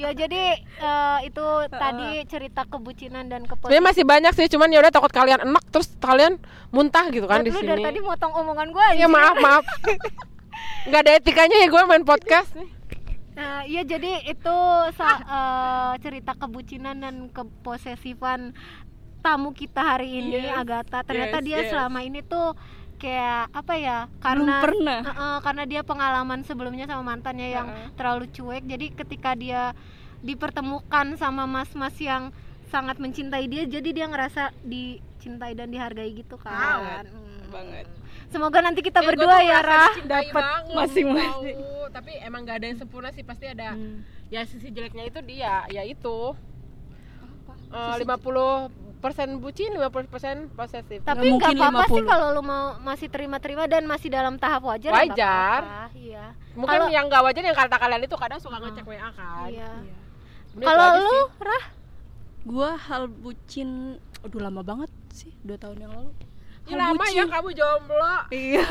[0.00, 1.46] Ya jadi eh, itu
[1.84, 3.68] tadi cerita kebucinan dan kepositifan.
[3.68, 6.40] sebenarnya masih banyak sih cuman ya udah takut kalian enak terus kalian
[6.72, 9.64] muntah gitu kan di Lu dari tadi sini motong omongan gue ya maaf maaf.
[10.88, 12.48] Nggak ada etikanya ya gue main podcast
[13.36, 14.58] Nah, iya jadi itu
[14.96, 18.56] sa- eh, cerita kebucinan dan keposesifan
[19.20, 21.04] tamu kita hari ini Yes, Agatha.
[21.04, 21.68] Ternyata yes, dia yes.
[21.74, 22.56] selama ini tuh
[22.96, 23.98] kayak apa ya?
[24.08, 25.00] Belum Karena pernah.
[25.04, 27.68] Eh, eh, karena dia pengalaman sebelumnya sama mantannya yang
[27.98, 28.64] terlalu cuek.
[28.64, 29.76] Jadi ketika dia
[30.24, 32.32] dipertemukan sama mas-mas yang
[32.72, 37.04] sangat mencintai dia, jadi dia ngerasa dicintai dan dihargai gitu kan.
[37.04, 37.25] Hmm.
[37.56, 37.86] Banget.
[38.26, 41.56] Semoga nanti kita berdua ya, Rah, dapat masing-masing.
[41.88, 44.04] tapi emang nggak ada yang sempurna sih pasti ada Hmm.
[44.28, 46.36] ya sisi jeleknya itu dia ya itu
[47.66, 52.06] Eh, 50 persen bucin 50 persen posesif Tapi Nggak apa-apa sih 50.
[52.06, 54.88] kalau lu mau masih terima-terima dan masih dalam tahap wajar.
[54.88, 55.60] ya Wajar.
[55.92, 56.24] Iya.
[56.52, 59.70] mungkin Kalau- yang nggak wajar yang kata kalian itu kadang suka ngecek wa kan Iya.
[60.52, 61.24] Udah itu Kalau lu, sih.
[61.42, 61.64] Rah,
[62.46, 66.10] Gua hal bucin Aduh lama banget sih, dua tahun yang lalu
[66.66, 68.66] Ih, lama ya kamu jomblo Iya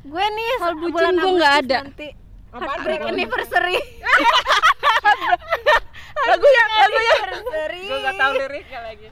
[0.00, 1.78] gue nih Hal bucin bulan gua nggak ada.
[1.84, 2.08] Nanti
[2.50, 2.66] Apaan?
[2.66, 3.78] heartbreak anniversary.
[6.20, 7.82] lagu yang lagu yang anniversary.
[7.86, 9.08] gue nggak tahu liriknya lagi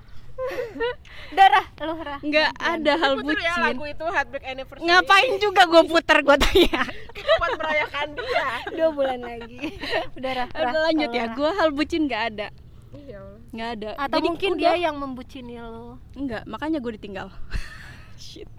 [1.28, 2.20] Darah, lu Rah.
[2.22, 6.36] Nggak ada hal Puter ya bucin lagu itu heartbreak anniversary Ngapain juga gue puter gue
[6.38, 6.82] tanya
[7.38, 9.58] buat merayakan dia Dua bulan lagi.
[10.16, 10.48] Udah Rah.
[10.48, 12.48] Udah lanjut ya, gue hal bucin nggak ada
[12.96, 13.40] Iya Allah.
[13.50, 14.60] Nggak ada Atau Jadi mungkin udah.
[14.62, 15.98] dia yang membucini lu.
[16.16, 17.28] Enggak, makanya gue ditinggal
[18.18, 18.50] Shit.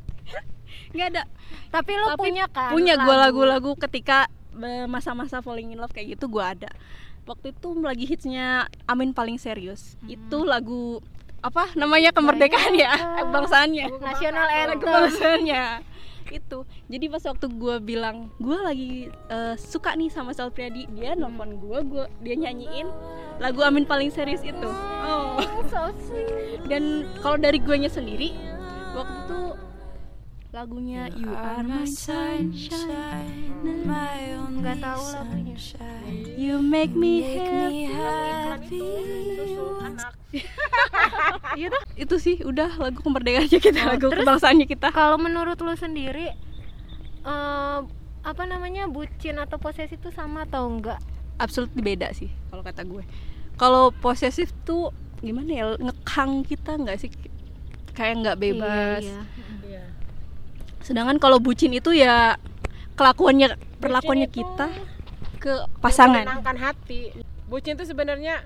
[0.96, 1.24] Nggak ada.
[1.70, 2.72] Tapi lu Tapi punya kan?
[2.74, 4.26] punya gue lagu-lagu ketika
[4.58, 6.70] eh, masa-masa falling in love kayak gitu gue ada.
[7.30, 10.00] Waktu itu lagi hitsnya Amin paling serius.
[10.10, 11.04] Itu lagu
[11.40, 12.92] apa namanya kemerdekaan ya?
[13.22, 14.80] Kebangsaannya Nasional lagu anthem.
[14.82, 15.66] kebangsaannya
[16.30, 16.60] itu.
[16.86, 21.58] Jadi pas waktu gue bilang gue lagi eh, suka nih sama Sal Priadi dia nelfon
[21.58, 22.86] gue gue dia nyanyiin
[23.42, 24.70] lagu Amin paling serius itu.
[25.06, 25.42] Oh.
[25.70, 26.66] So sweet.
[26.70, 28.34] dan kalau dari guanya sendiri
[28.96, 29.42] waktu itu
[30.50, 33.54] lagunya You Are My Sunshine
[34.60, 35.56] Nggak tahu lagunya.
[36.36, 38.82] You Make Me Happy
[41.58, 44.22] Iya dah, itu sih udah lagu kemerdekaannya kita, lagu terus?
[44.22, 44.94] kebangsaannya kita.
[44.94, 46.30] Kalau menurut lu sendiri
[47.26, 47.80] eh,
[48.20, 51.02] apa namanya bucin atau posesif itu sama atau enggak?
[51.42, 53.04] Absolut beda sih kalau kata gue.
[53.58, 57.10] Kalau posesif tuh gimana ya ngekang kita nggak sih
[58.00, 59.04] kayak nggak bebas.
[59.04, 59.22] Iya,
[59.68, 59.84] iya.
[60.80, 62.40] Sedangkan kalau bucin itu ya
[62.96, 64.72] kelakuannya perlakuannya kita
[65.40, 66.24] ke pasangan.
[66.24, 67.12] menenangkan hati
[67.48, 68.44] bucin itu sebenarnya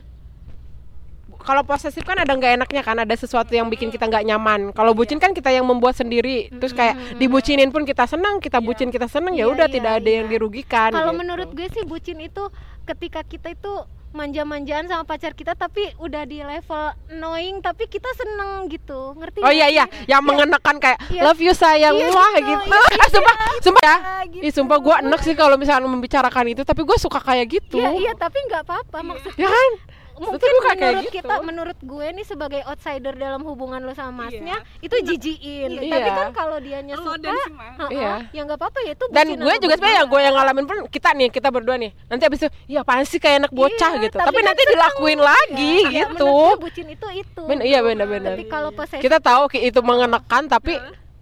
[1.43, 4.95] kalau posesif kan ada nggak enaknya kan ada sesuatu yang bikin kita nggak nyaman kalau
[4.95, 9.09] bucin kan kita yang membuat sendiri terus kayak dibucinin pun kita senang kita bucin kita
[9.11, 10.33] senang ya Iya, udah iya, tidak ada yang iya.
[10.37, 11.19] dirugikan Kalau gitu.
[11.19, 12.43] menurut gue sih bucin itu
[12.87, 13.73] ketika kita itu
[14.13, 19.49] manja-manjaan sama pacar kita tapi udah di level annoying tapi kita seneng gitu ngerti Oh
[19.49, 21.21] iya iya, yang mengenakan kayak Iya.
[21.23, 22.77] love you sayang Iya, wah gitu, gitu.
[22.93, 23.95] iya, Ah, sumpah, sumpah ya.
[24.29, 24.43] gitu.
[24.43, 27.75] Ih, sumpah gua enak sih kalau misalnya membicarakan itu, tapi gue suka kayak gitu.
[27.75, 29.71] Iya iya tapi nggak apa-apa maksud Ya kan?
[30.15, 31.15] Mungkin kayak menurut gitu.
[31.15, 35.89] kita menurut gue nih sebagai outsider dalam hubungan lo sama masnya itu jijiin Iya.
[35.89, 36.13] tapi Iya.
[36.15, 37.73] kan kalau dianya Lo suka dan si Mas.
[37.75, 38.13] ha-ha, Iya.
[38.29, 41.09] ya nggak apa-apa ya itu Dan gue juga sebenarnya yang gue yang ngalamin pun kita
[41.11, 41.91] nih, kita berdua nih.
[42.05, 44.15] Nanti abis itu, iya apaan sih kayak anak bocah Iya, gitu.
[44.15, 46.29] tapi Tapi, kan nanti dilakuin lagi Iya, gitu.
[46.29, 48.33] gue bucin itu itu Ben, iya benar-benar.
[48.33, 50.73] tapi kalau posesif Kita tahu itu mengenakan tapi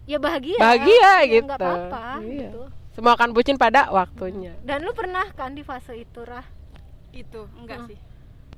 [0.03, 1.45] ya bahagia bahagia Ya, gitu.
[1.47, 2.49] nggak apa-apa Iya.
[2.49, 4.51] gitu semua akan bucin pada waktunya.
[4.61, 6.43] dan lu pernah kan di fase itu rah
[7.09, 7.99] Itu enggak sih.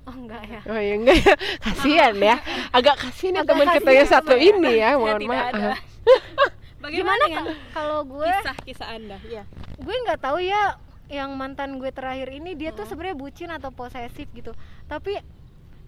[0.03, 1.33] Oh enggak ya Oh iya enggak ya.
[1.59, 2.35] Kasihan ya.
[2.69, 4.41] Agak kasihan ya teman kita yang satu ya.
[4.45, 5.53] ini ya, mohon maaf.
[6.83, 7.45] Bagaimana Kak?
[7.71, 9.17] kalau gue kisah-kisah Anda?
[9.23, 9.43] Iya.
[9.79, 10.75] gue nggak tahu ya
[11.07, 14.51] yang mantan gue terakhir ini dia tuh sebenarnya bucin atau posesif gitu
[14.85, 15.15] tapi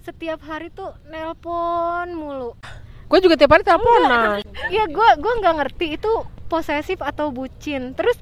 [0.01, 2.55] setiap hari tuh nelpon mulu
[3.05, 4.41] Gue juga tiap hari teleponan.
[4.67, 6.11] ya gue gue nggak ngerti itu
[6.45, 8.15] posesif atau bucin terus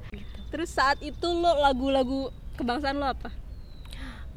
[0.50, 3.26] Terus saat itu lo lagu-lagu kebangsaan lo apa?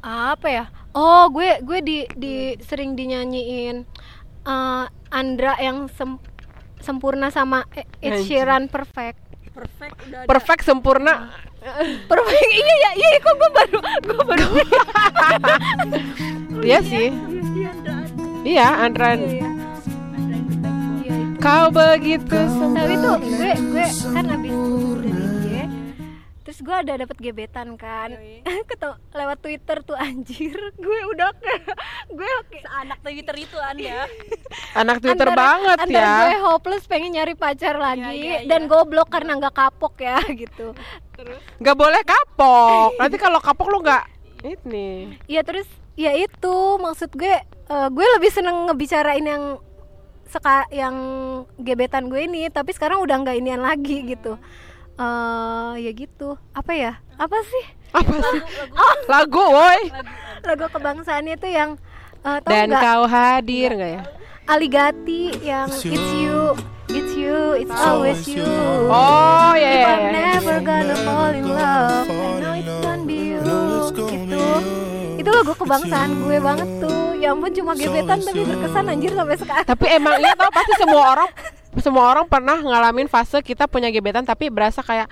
[0.00, 3.76] Apa ya oh gue gue di di sering dinyanyiin
[4.44, 6.20] eh, Andra yang sem-
[6.78, 8.22] sempurna sama E- Ed.
[8.22, 9.18] Sheeran perfect
[9.50, 10.26] Perfect udah ada.
[10.28, 11.12] Perfect sempurna.
[12.10, 14.46] perfect iya ya iya kok gue baru gue baru
[16.60, 17.08] Iya sih.
[17.10, 17.70] Iya.
[18.44, 19.18] Iya, Andran.
[19.18, 19.48] Iya, iya.
[21.02, 21.38] Itu.
[21.38, 23.02] Kau begitu tapi sempurna.
[23.02, 24.52] tuh gue gue kan abis
[26.48, 28.16] terus gue ada dapat gebetan kan
[28.72, 31.76] ketemu lewat Twitter tuh anjir gue udah kayak
[32.08, 32.30] gue
[32.64, 34.08] Seanak Twitter itu Anda.
[34.80, 36.16] Anak Twitter antara- banget antara ya.
[36.24, 38.70] gue hopeless pengen nyari pacar lagi iya, dan iya.
[38.72, 40.72] goblok karena nggak kapok ya gitu
[41.18, 42.94] Terus Gak boleh kapok.
[42.96, 44.04] Nanti kalau kapok lu nggak
[44.46, 45.18] ini.
[45.28, 45.66] ya terus
[46.00, 49.60] ya itu maksud gue eh, gue lebih seneng ngebicarain yang
[50.30, 50.96] seka yang
[51.60, 54.38] gebetan gue ini tapi sekarang udah nggak inian lagi gitu
[54.98, 58.40] eh ya gitu apa ya apa sih Apa sih?
[59.08, 59.80] Lagu, woi.
[60.44, 61.80] lagu kebangsaannya itu yang
[62.20, 64.02] eh, tau Dan nggak kau hadir nggak ya?
[64.44, 66.52] Aligati yang it's you
[66.88, 68.44] it's you it's always you
[68.88, 69.88] Oh ya If ya.
[69.88, 70.10] I'm ya.
[70.12, 72.08] never gonna fall in love
[75.38, 79.86] Lagu kebangsaan gue banget tuh Ya ampun cuma gebetan tapi berkesan anjir sampai sekarang Tapi
[79.94, 81.30] emang iya tau pasti semua orang
[81.78, 85.06] semua orang pernah ngalamin fase kita punya gebetan tapi berasa kayak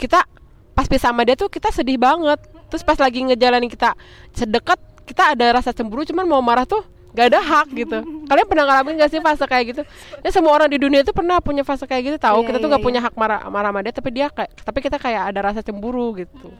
[0.00, 0.24] kita
[0.72, 2.40] pas pisah sama dia tuh kita sedih banget.
[2.70, 3.92] Terus pas lagi ngejalanin kita
[4.32, 6.80] sedekat kita ada rasa cemburu cuman mau marah tuh
[7.10, 7.98] gak ada hak gitu.
[8.30, 9.82] Kalian pernah ngalamin gak sih fase kayak gitu?
[10.22, 12.42] Ya semua orang di dunia itu pernah punya fase kayak gitu tahu.
[12.42, 12.86] Iya, kita tuh iya, gak iya.
[12.86, 16.14] punya hak marah marah sama dia tapi dia kayak tapi kita kayak ada rasa cemburu
[16.16, 16.54] gitu.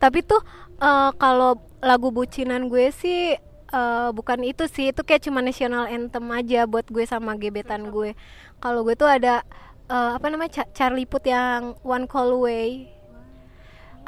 [0.00, 0.40] Tapi tuh
[0.80, 3.36] eh, kalau lagu bucinan gue sih
[3.70, 8.12] eh, bukan itu sih Itu kayak cuma national anthem aja buat gue sama gebetan gue.
[8.58, 9.44] Kalau gue tuh ada
[9.88, 12.96] eh, apa namanya Cha- Charlie Puth yang One Call Away.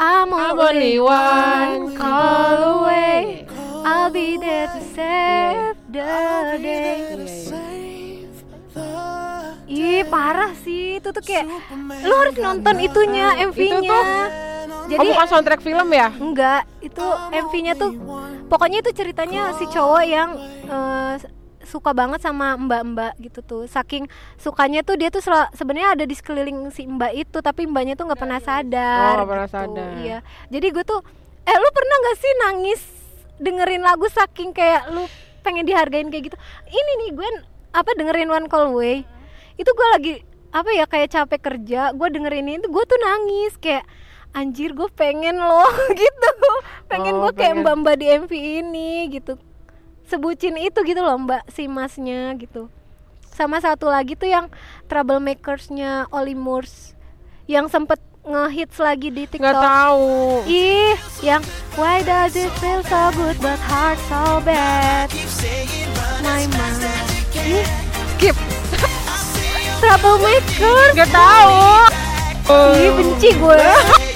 [0.00, 3.44] I'm I'm only one call away.
[3.84, 7.12] I'll be there to save the day.
[9.72, 11.48] Ih parah sih itu tuh kayak
[12.04, 14.00] Lu harus nonton itunya MV-nya
[14.88, 16.08] Jadi oh bukan soundtrack film ya?
[16.16, 17.92] Enggak, itu MV-nya tuh
[18.50, 20.30] pokoknya itu ceritanya si cowok yang
[20.66, 21.14] eh,
[21.62, 23.62] suka banget sama mbak-mbak gitu tuh.
[23.70, 25.22] Saking sukanya tuh dia tuh
[25.54, 29.14] sebenarnya ada di sekeliling si mbak itu, tapi mbaknya tuh nggak pernah sadar.
[29.16, 29.56] Oh, nggak pernah gitu.
[29.56, 29.90] sadar.
[30.02, 30.18] Iya.
[30.50, 31.00] Jadi gue tuh
[31.42, 32.80] eh lu pernah nggak sih nangis
[33.42, 35.06] dengerin lagu saking kayak lu
[35.42, 36.36] pengen dihargain kayak gitu.
[36.70, 37.28] Ini nih gue
[37.72, 39.02] apa dengerin One Call Away.
[39.58, 40.14] Itu gue lagi
[40.52, 43.88] apa ya kayak capek kerja, gue dengerin itu gue tuh nangis kayak
[44.32, 46.32] anjir gue pengen loh gitu.
[46.86, 49.36] Pengen Oh, gue kayak mbak mbak di MV ini gitu.
[50.04, 52.68] Sebucin itu gitu loh mbak si masnya gitu.
[53.32, 54.52] Sama satu lagi tuh yang
[54.86, 56.92] troublemakersnya Oli Moores
[57.48, 59.50] yang sempet ngehits lagi di TikTok.
[59.50, 60.46] tahu.
[60.46, 61.42] ih yang
[61.74, 65.10] why does it feel so good but heart so bad?
[66.22, 66.86] My mind
[67.34, 67.66] ih
[68.14, 68.36] Skip.
[69.80, 70.78] troublemaker.
[70.94, 71.58] Nggak tahu.
[72.78, 73.58] ih benci gue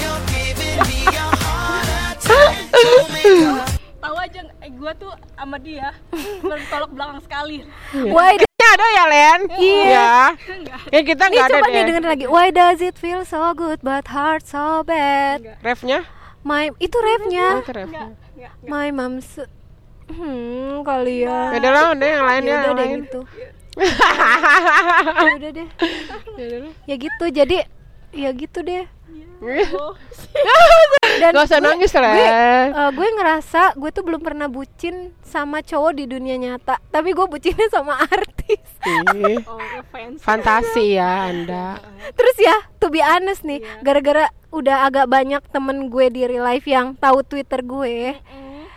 [3.97, 5.91] tahu aja eh, gua tuh sama dia
[6.41, 7.57] bertolak belakang sekali.
[8.13, 9.41] why Kayaknya ada ya Len?
[9.53, 10.11] Iya.
[10.91, 11.85] Ya kita nggak ada coba nih deh.
[11.93, 16.09] dengerin lagi Why does it feel so good but heart so bad Refnya?
[16.41, 18.17] My Itu refnya Oh, itu refnya.
[18.65, 19.37] My mom's
[20.09, 23.21] Hmm kalian Beda lah, udah yang lain Ya ya, udah yang gitu
[25.21, 25.69] Ya udah deh
[26.41, 26.59] Ya.
[26.87, 27.59] Ya gitu jadi
[28.17, 28.89] Ya gitu deh
[31.17, 35.13] dan Gak usah gue- nangis gue, lah eh, gue ngerasa gue tuh belum pernah bucin
[35.23, 36.81] sama cowok di dunia nyata.
[36.89, 38.63] Tapi gue bucinnya sama artis.
[39.45, 39.59] Oh.
[40.19, 41.81] Fantasi ya anda.
[42.13, 46.65] Terus ya to be honest nih gara-gara udah agak banyak temen gue di real life
[46.65, 48.17] yang tahu twitter gue.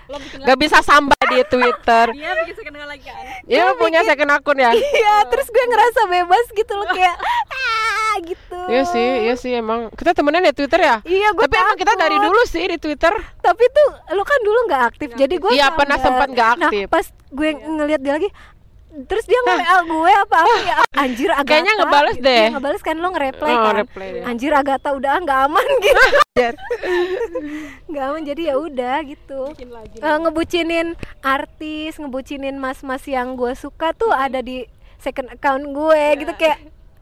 [0.10, 2.10] Bikin Gak bisa sambat di Twitter.
[2.18, 3.26] Dia bikin second lagi kan.
[3.45, 4.74] Ya punya second akun ya.
[4.74, 7.14] Iya terus gue ngerasa bebas gitu loh kayak
[8.22, 8.60] gitu.
[8.66, 9.90] Iya sih, iya sih emang.
[9.92, 10.96] Kita temenan di Twitter ya?
[11.02, 13.14] Iya gue Tapi emang kita dari dulu sih di Twitter.
[13.40, 16.86] Tapi tuh lu kan dulu nggak aktif jadi gue Iya, pernah sempat nggak aktif.
[16.86, 18.30] nah pas gue ngeliat dia lagi
[18.90, 20.76] terus dia nge-WA gue apa apa ya?
[21.06, 22.26] Anjir Agatha Kayaknya ngebales gitu.
[22.26, 22.42] deh.
[22.42, 23.74] Iya, ngebales kan lo nge-reply Oh, kan?
[23.78, 24.24] reply dia.
[24.26, 26.04] anjir Agatha udah ah, nggak aman gitu.
[27.86, 29.42] Nggak aman jadi ya udah gitu.
[29.54, 29.98] Bikin lagi.
[29.98, 30.88] Eh, ngebucinin
[31.22, 34.66] artis ngebucinin mas-mas yang gue suka tuh ada di
[34.98, 36.60] second account gue gitu kayak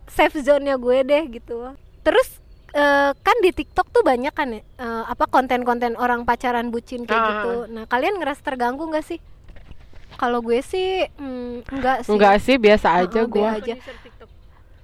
[0.07, 2.39] safe zone nya gue deh gitu terus
[2.69, 7.13] eh, kan di TikTok tuh banyak kan ya eh, apa konten-konten orang pacaran bucin kayak
[7.13, 7.27] Ah.
[7.33, 9.17] gitu nah kalian ngerasa terganggu nggak sih
[10.15, 13.73] kalau gue sih mm, enggak sih Enggak sih, biasa aja ah, gue aja.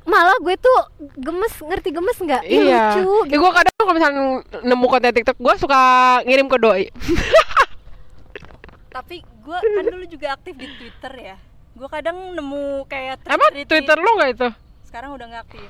[0.04, 0.78] malah gue tuh
[1.16, 4.22] gemes ngerti gemes nggak Ih, Iya lucu Ya gue kadang kalau misalnya
[4.62, 5.80] nemu konten TikTok Gue suka
[6.22, 6.86] ngirim ke doi
[8.94, 11.36] Tapi gue kan dulu juga aktif di Twitter ya.
[11.74, 13.52] Gue kadang nemu kayak Emang.
[13.66, 14.50] Twitter lu gak itu?
[14.94, 15.70] Sekarang udah nggak aktif.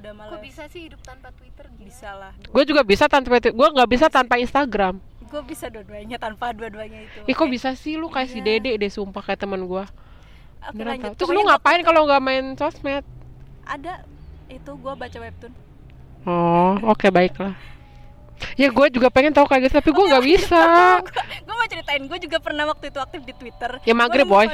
[0.00, 0.32] Udah malas.
[0.32, 1.84] kok bisa sih hidup tanpa Twitter gila?
[1.84, 2.32] Bisa lah.
[2.48, 4.94] Gue juga bisa tanpa Twitter Gue gak bisa tanpa Instagram
[5.28, 7.28] Gue bisa dua-duanya tanpa dua-duanya itu.
[7.28, 10.96] Ih kok bisa sih lu kayak si Dede deh sumpah kayak teman gue Oke Beneran
[10.96, 11.04] lanjut.
[11.04, 11.12] tau.
[11.12, 13.04] Terus Pokoknya lu ngapain kalau nggak main sosmed?
[13.68, 13.92] Ada
[14.48, 15.52] itu gue baca webtoon.
[16.24, 17.52] Oh oke baiklah
[18.56, 20.62] Ya gue juga pengen tahu kayak gitu tapi gue nggak bisa
[21.44, 23.76] gue mau ceritain gue juga pernah waktu itu aktif di Twitter.
[23.84, 24.48] Ya, maghrib, boy.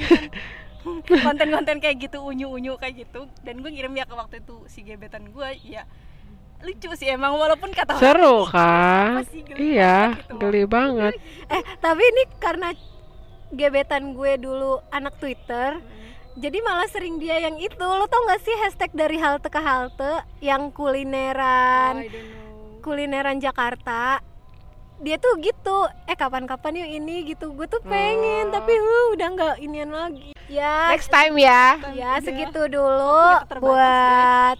[0.85, 4.81] Konten- Konten-konten kayak gitu unyu-unyu kayak gitu dan gue ngirim ya ke waktu itu si
[4.81, 5.89] gebetan gue ya
[6.61, 9.21] lucu sih emang walaupun kata Seru kan?
[9.27, 10.35] Sih, geli Iya banget gitu.
[10.39, 11.13] geli banget
[11.47, 12.69] eh tapi ini karena
[13.51, 15.77] gebetan gue dulu anak Twitter
[16.35, 20.13] jadi malah sering dia yang itu lo tau gak sih hashtag dari halte ke halte
[20.41, 22.81] yang kulineran I don't know.
[22.81, 24.19] kulineran Jakarta
[25.03, 27.51] dia tuh gitu eh kapan-kapan yuk ini gitu.
[27.57, 30.31] Gue tuh pengen tapi huh, udah nggak inian lagi.
[30.47, 31.81] Ya Next time ya.
[31.97, 32.23] ya Udah.
[32.23, 33.25] segitu dulu
[33.65, 34.57] buat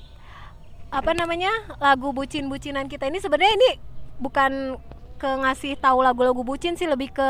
[0.95, 3.23] apa namanya lagu bucin-bucinan kita ini.
[3.23, 3.71] Sebenarnya ini
[4.19, 4.79] bukan
[5.19, 7.29] ke ngasih tahu lagu-lagu bucin sih lebih ke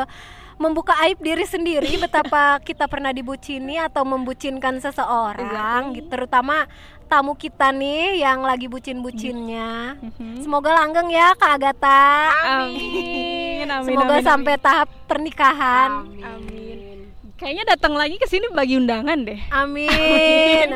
[0.54, 6.08] membuka aib diri sendiri betapa kita pernah dibucini atau membucinkan seseorang gitu.
[6.08, 6.66] Terutama
[7.14, 9.94] tamu kita nih yang lagi bucin-bucinnya
[10.42, 13.70] semoga langgeng ya Kak Agatha Amin.
[13.70, 13.86] Amin.
[13.86, 16.26] semoga amin, sampai tahap pernikahan amin.
[16.26, 16.98] Amin.
[17.34, 19.36] Kayaknya datang lagi ke sini bagi undangan deh.
[19.50, 20.70] Amin.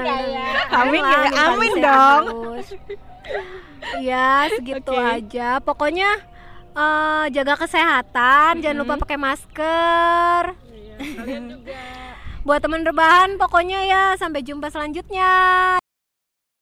[0.74, 2.24] Amin ya, yang amin paling dong.
[2.26, 2.66] bagus.
[4.02, 5.00] Ya, segitu Oke.
[5.00, 5.62] aja.
[5.62, 6.18] Pokoknya
[6.74, 10.42] eh, jaga kesehatan, jangan lupa pakai masker.
[12.46, 15.78] Buat teman rebahan pokoknya ya sampai jumpa selanjutnya.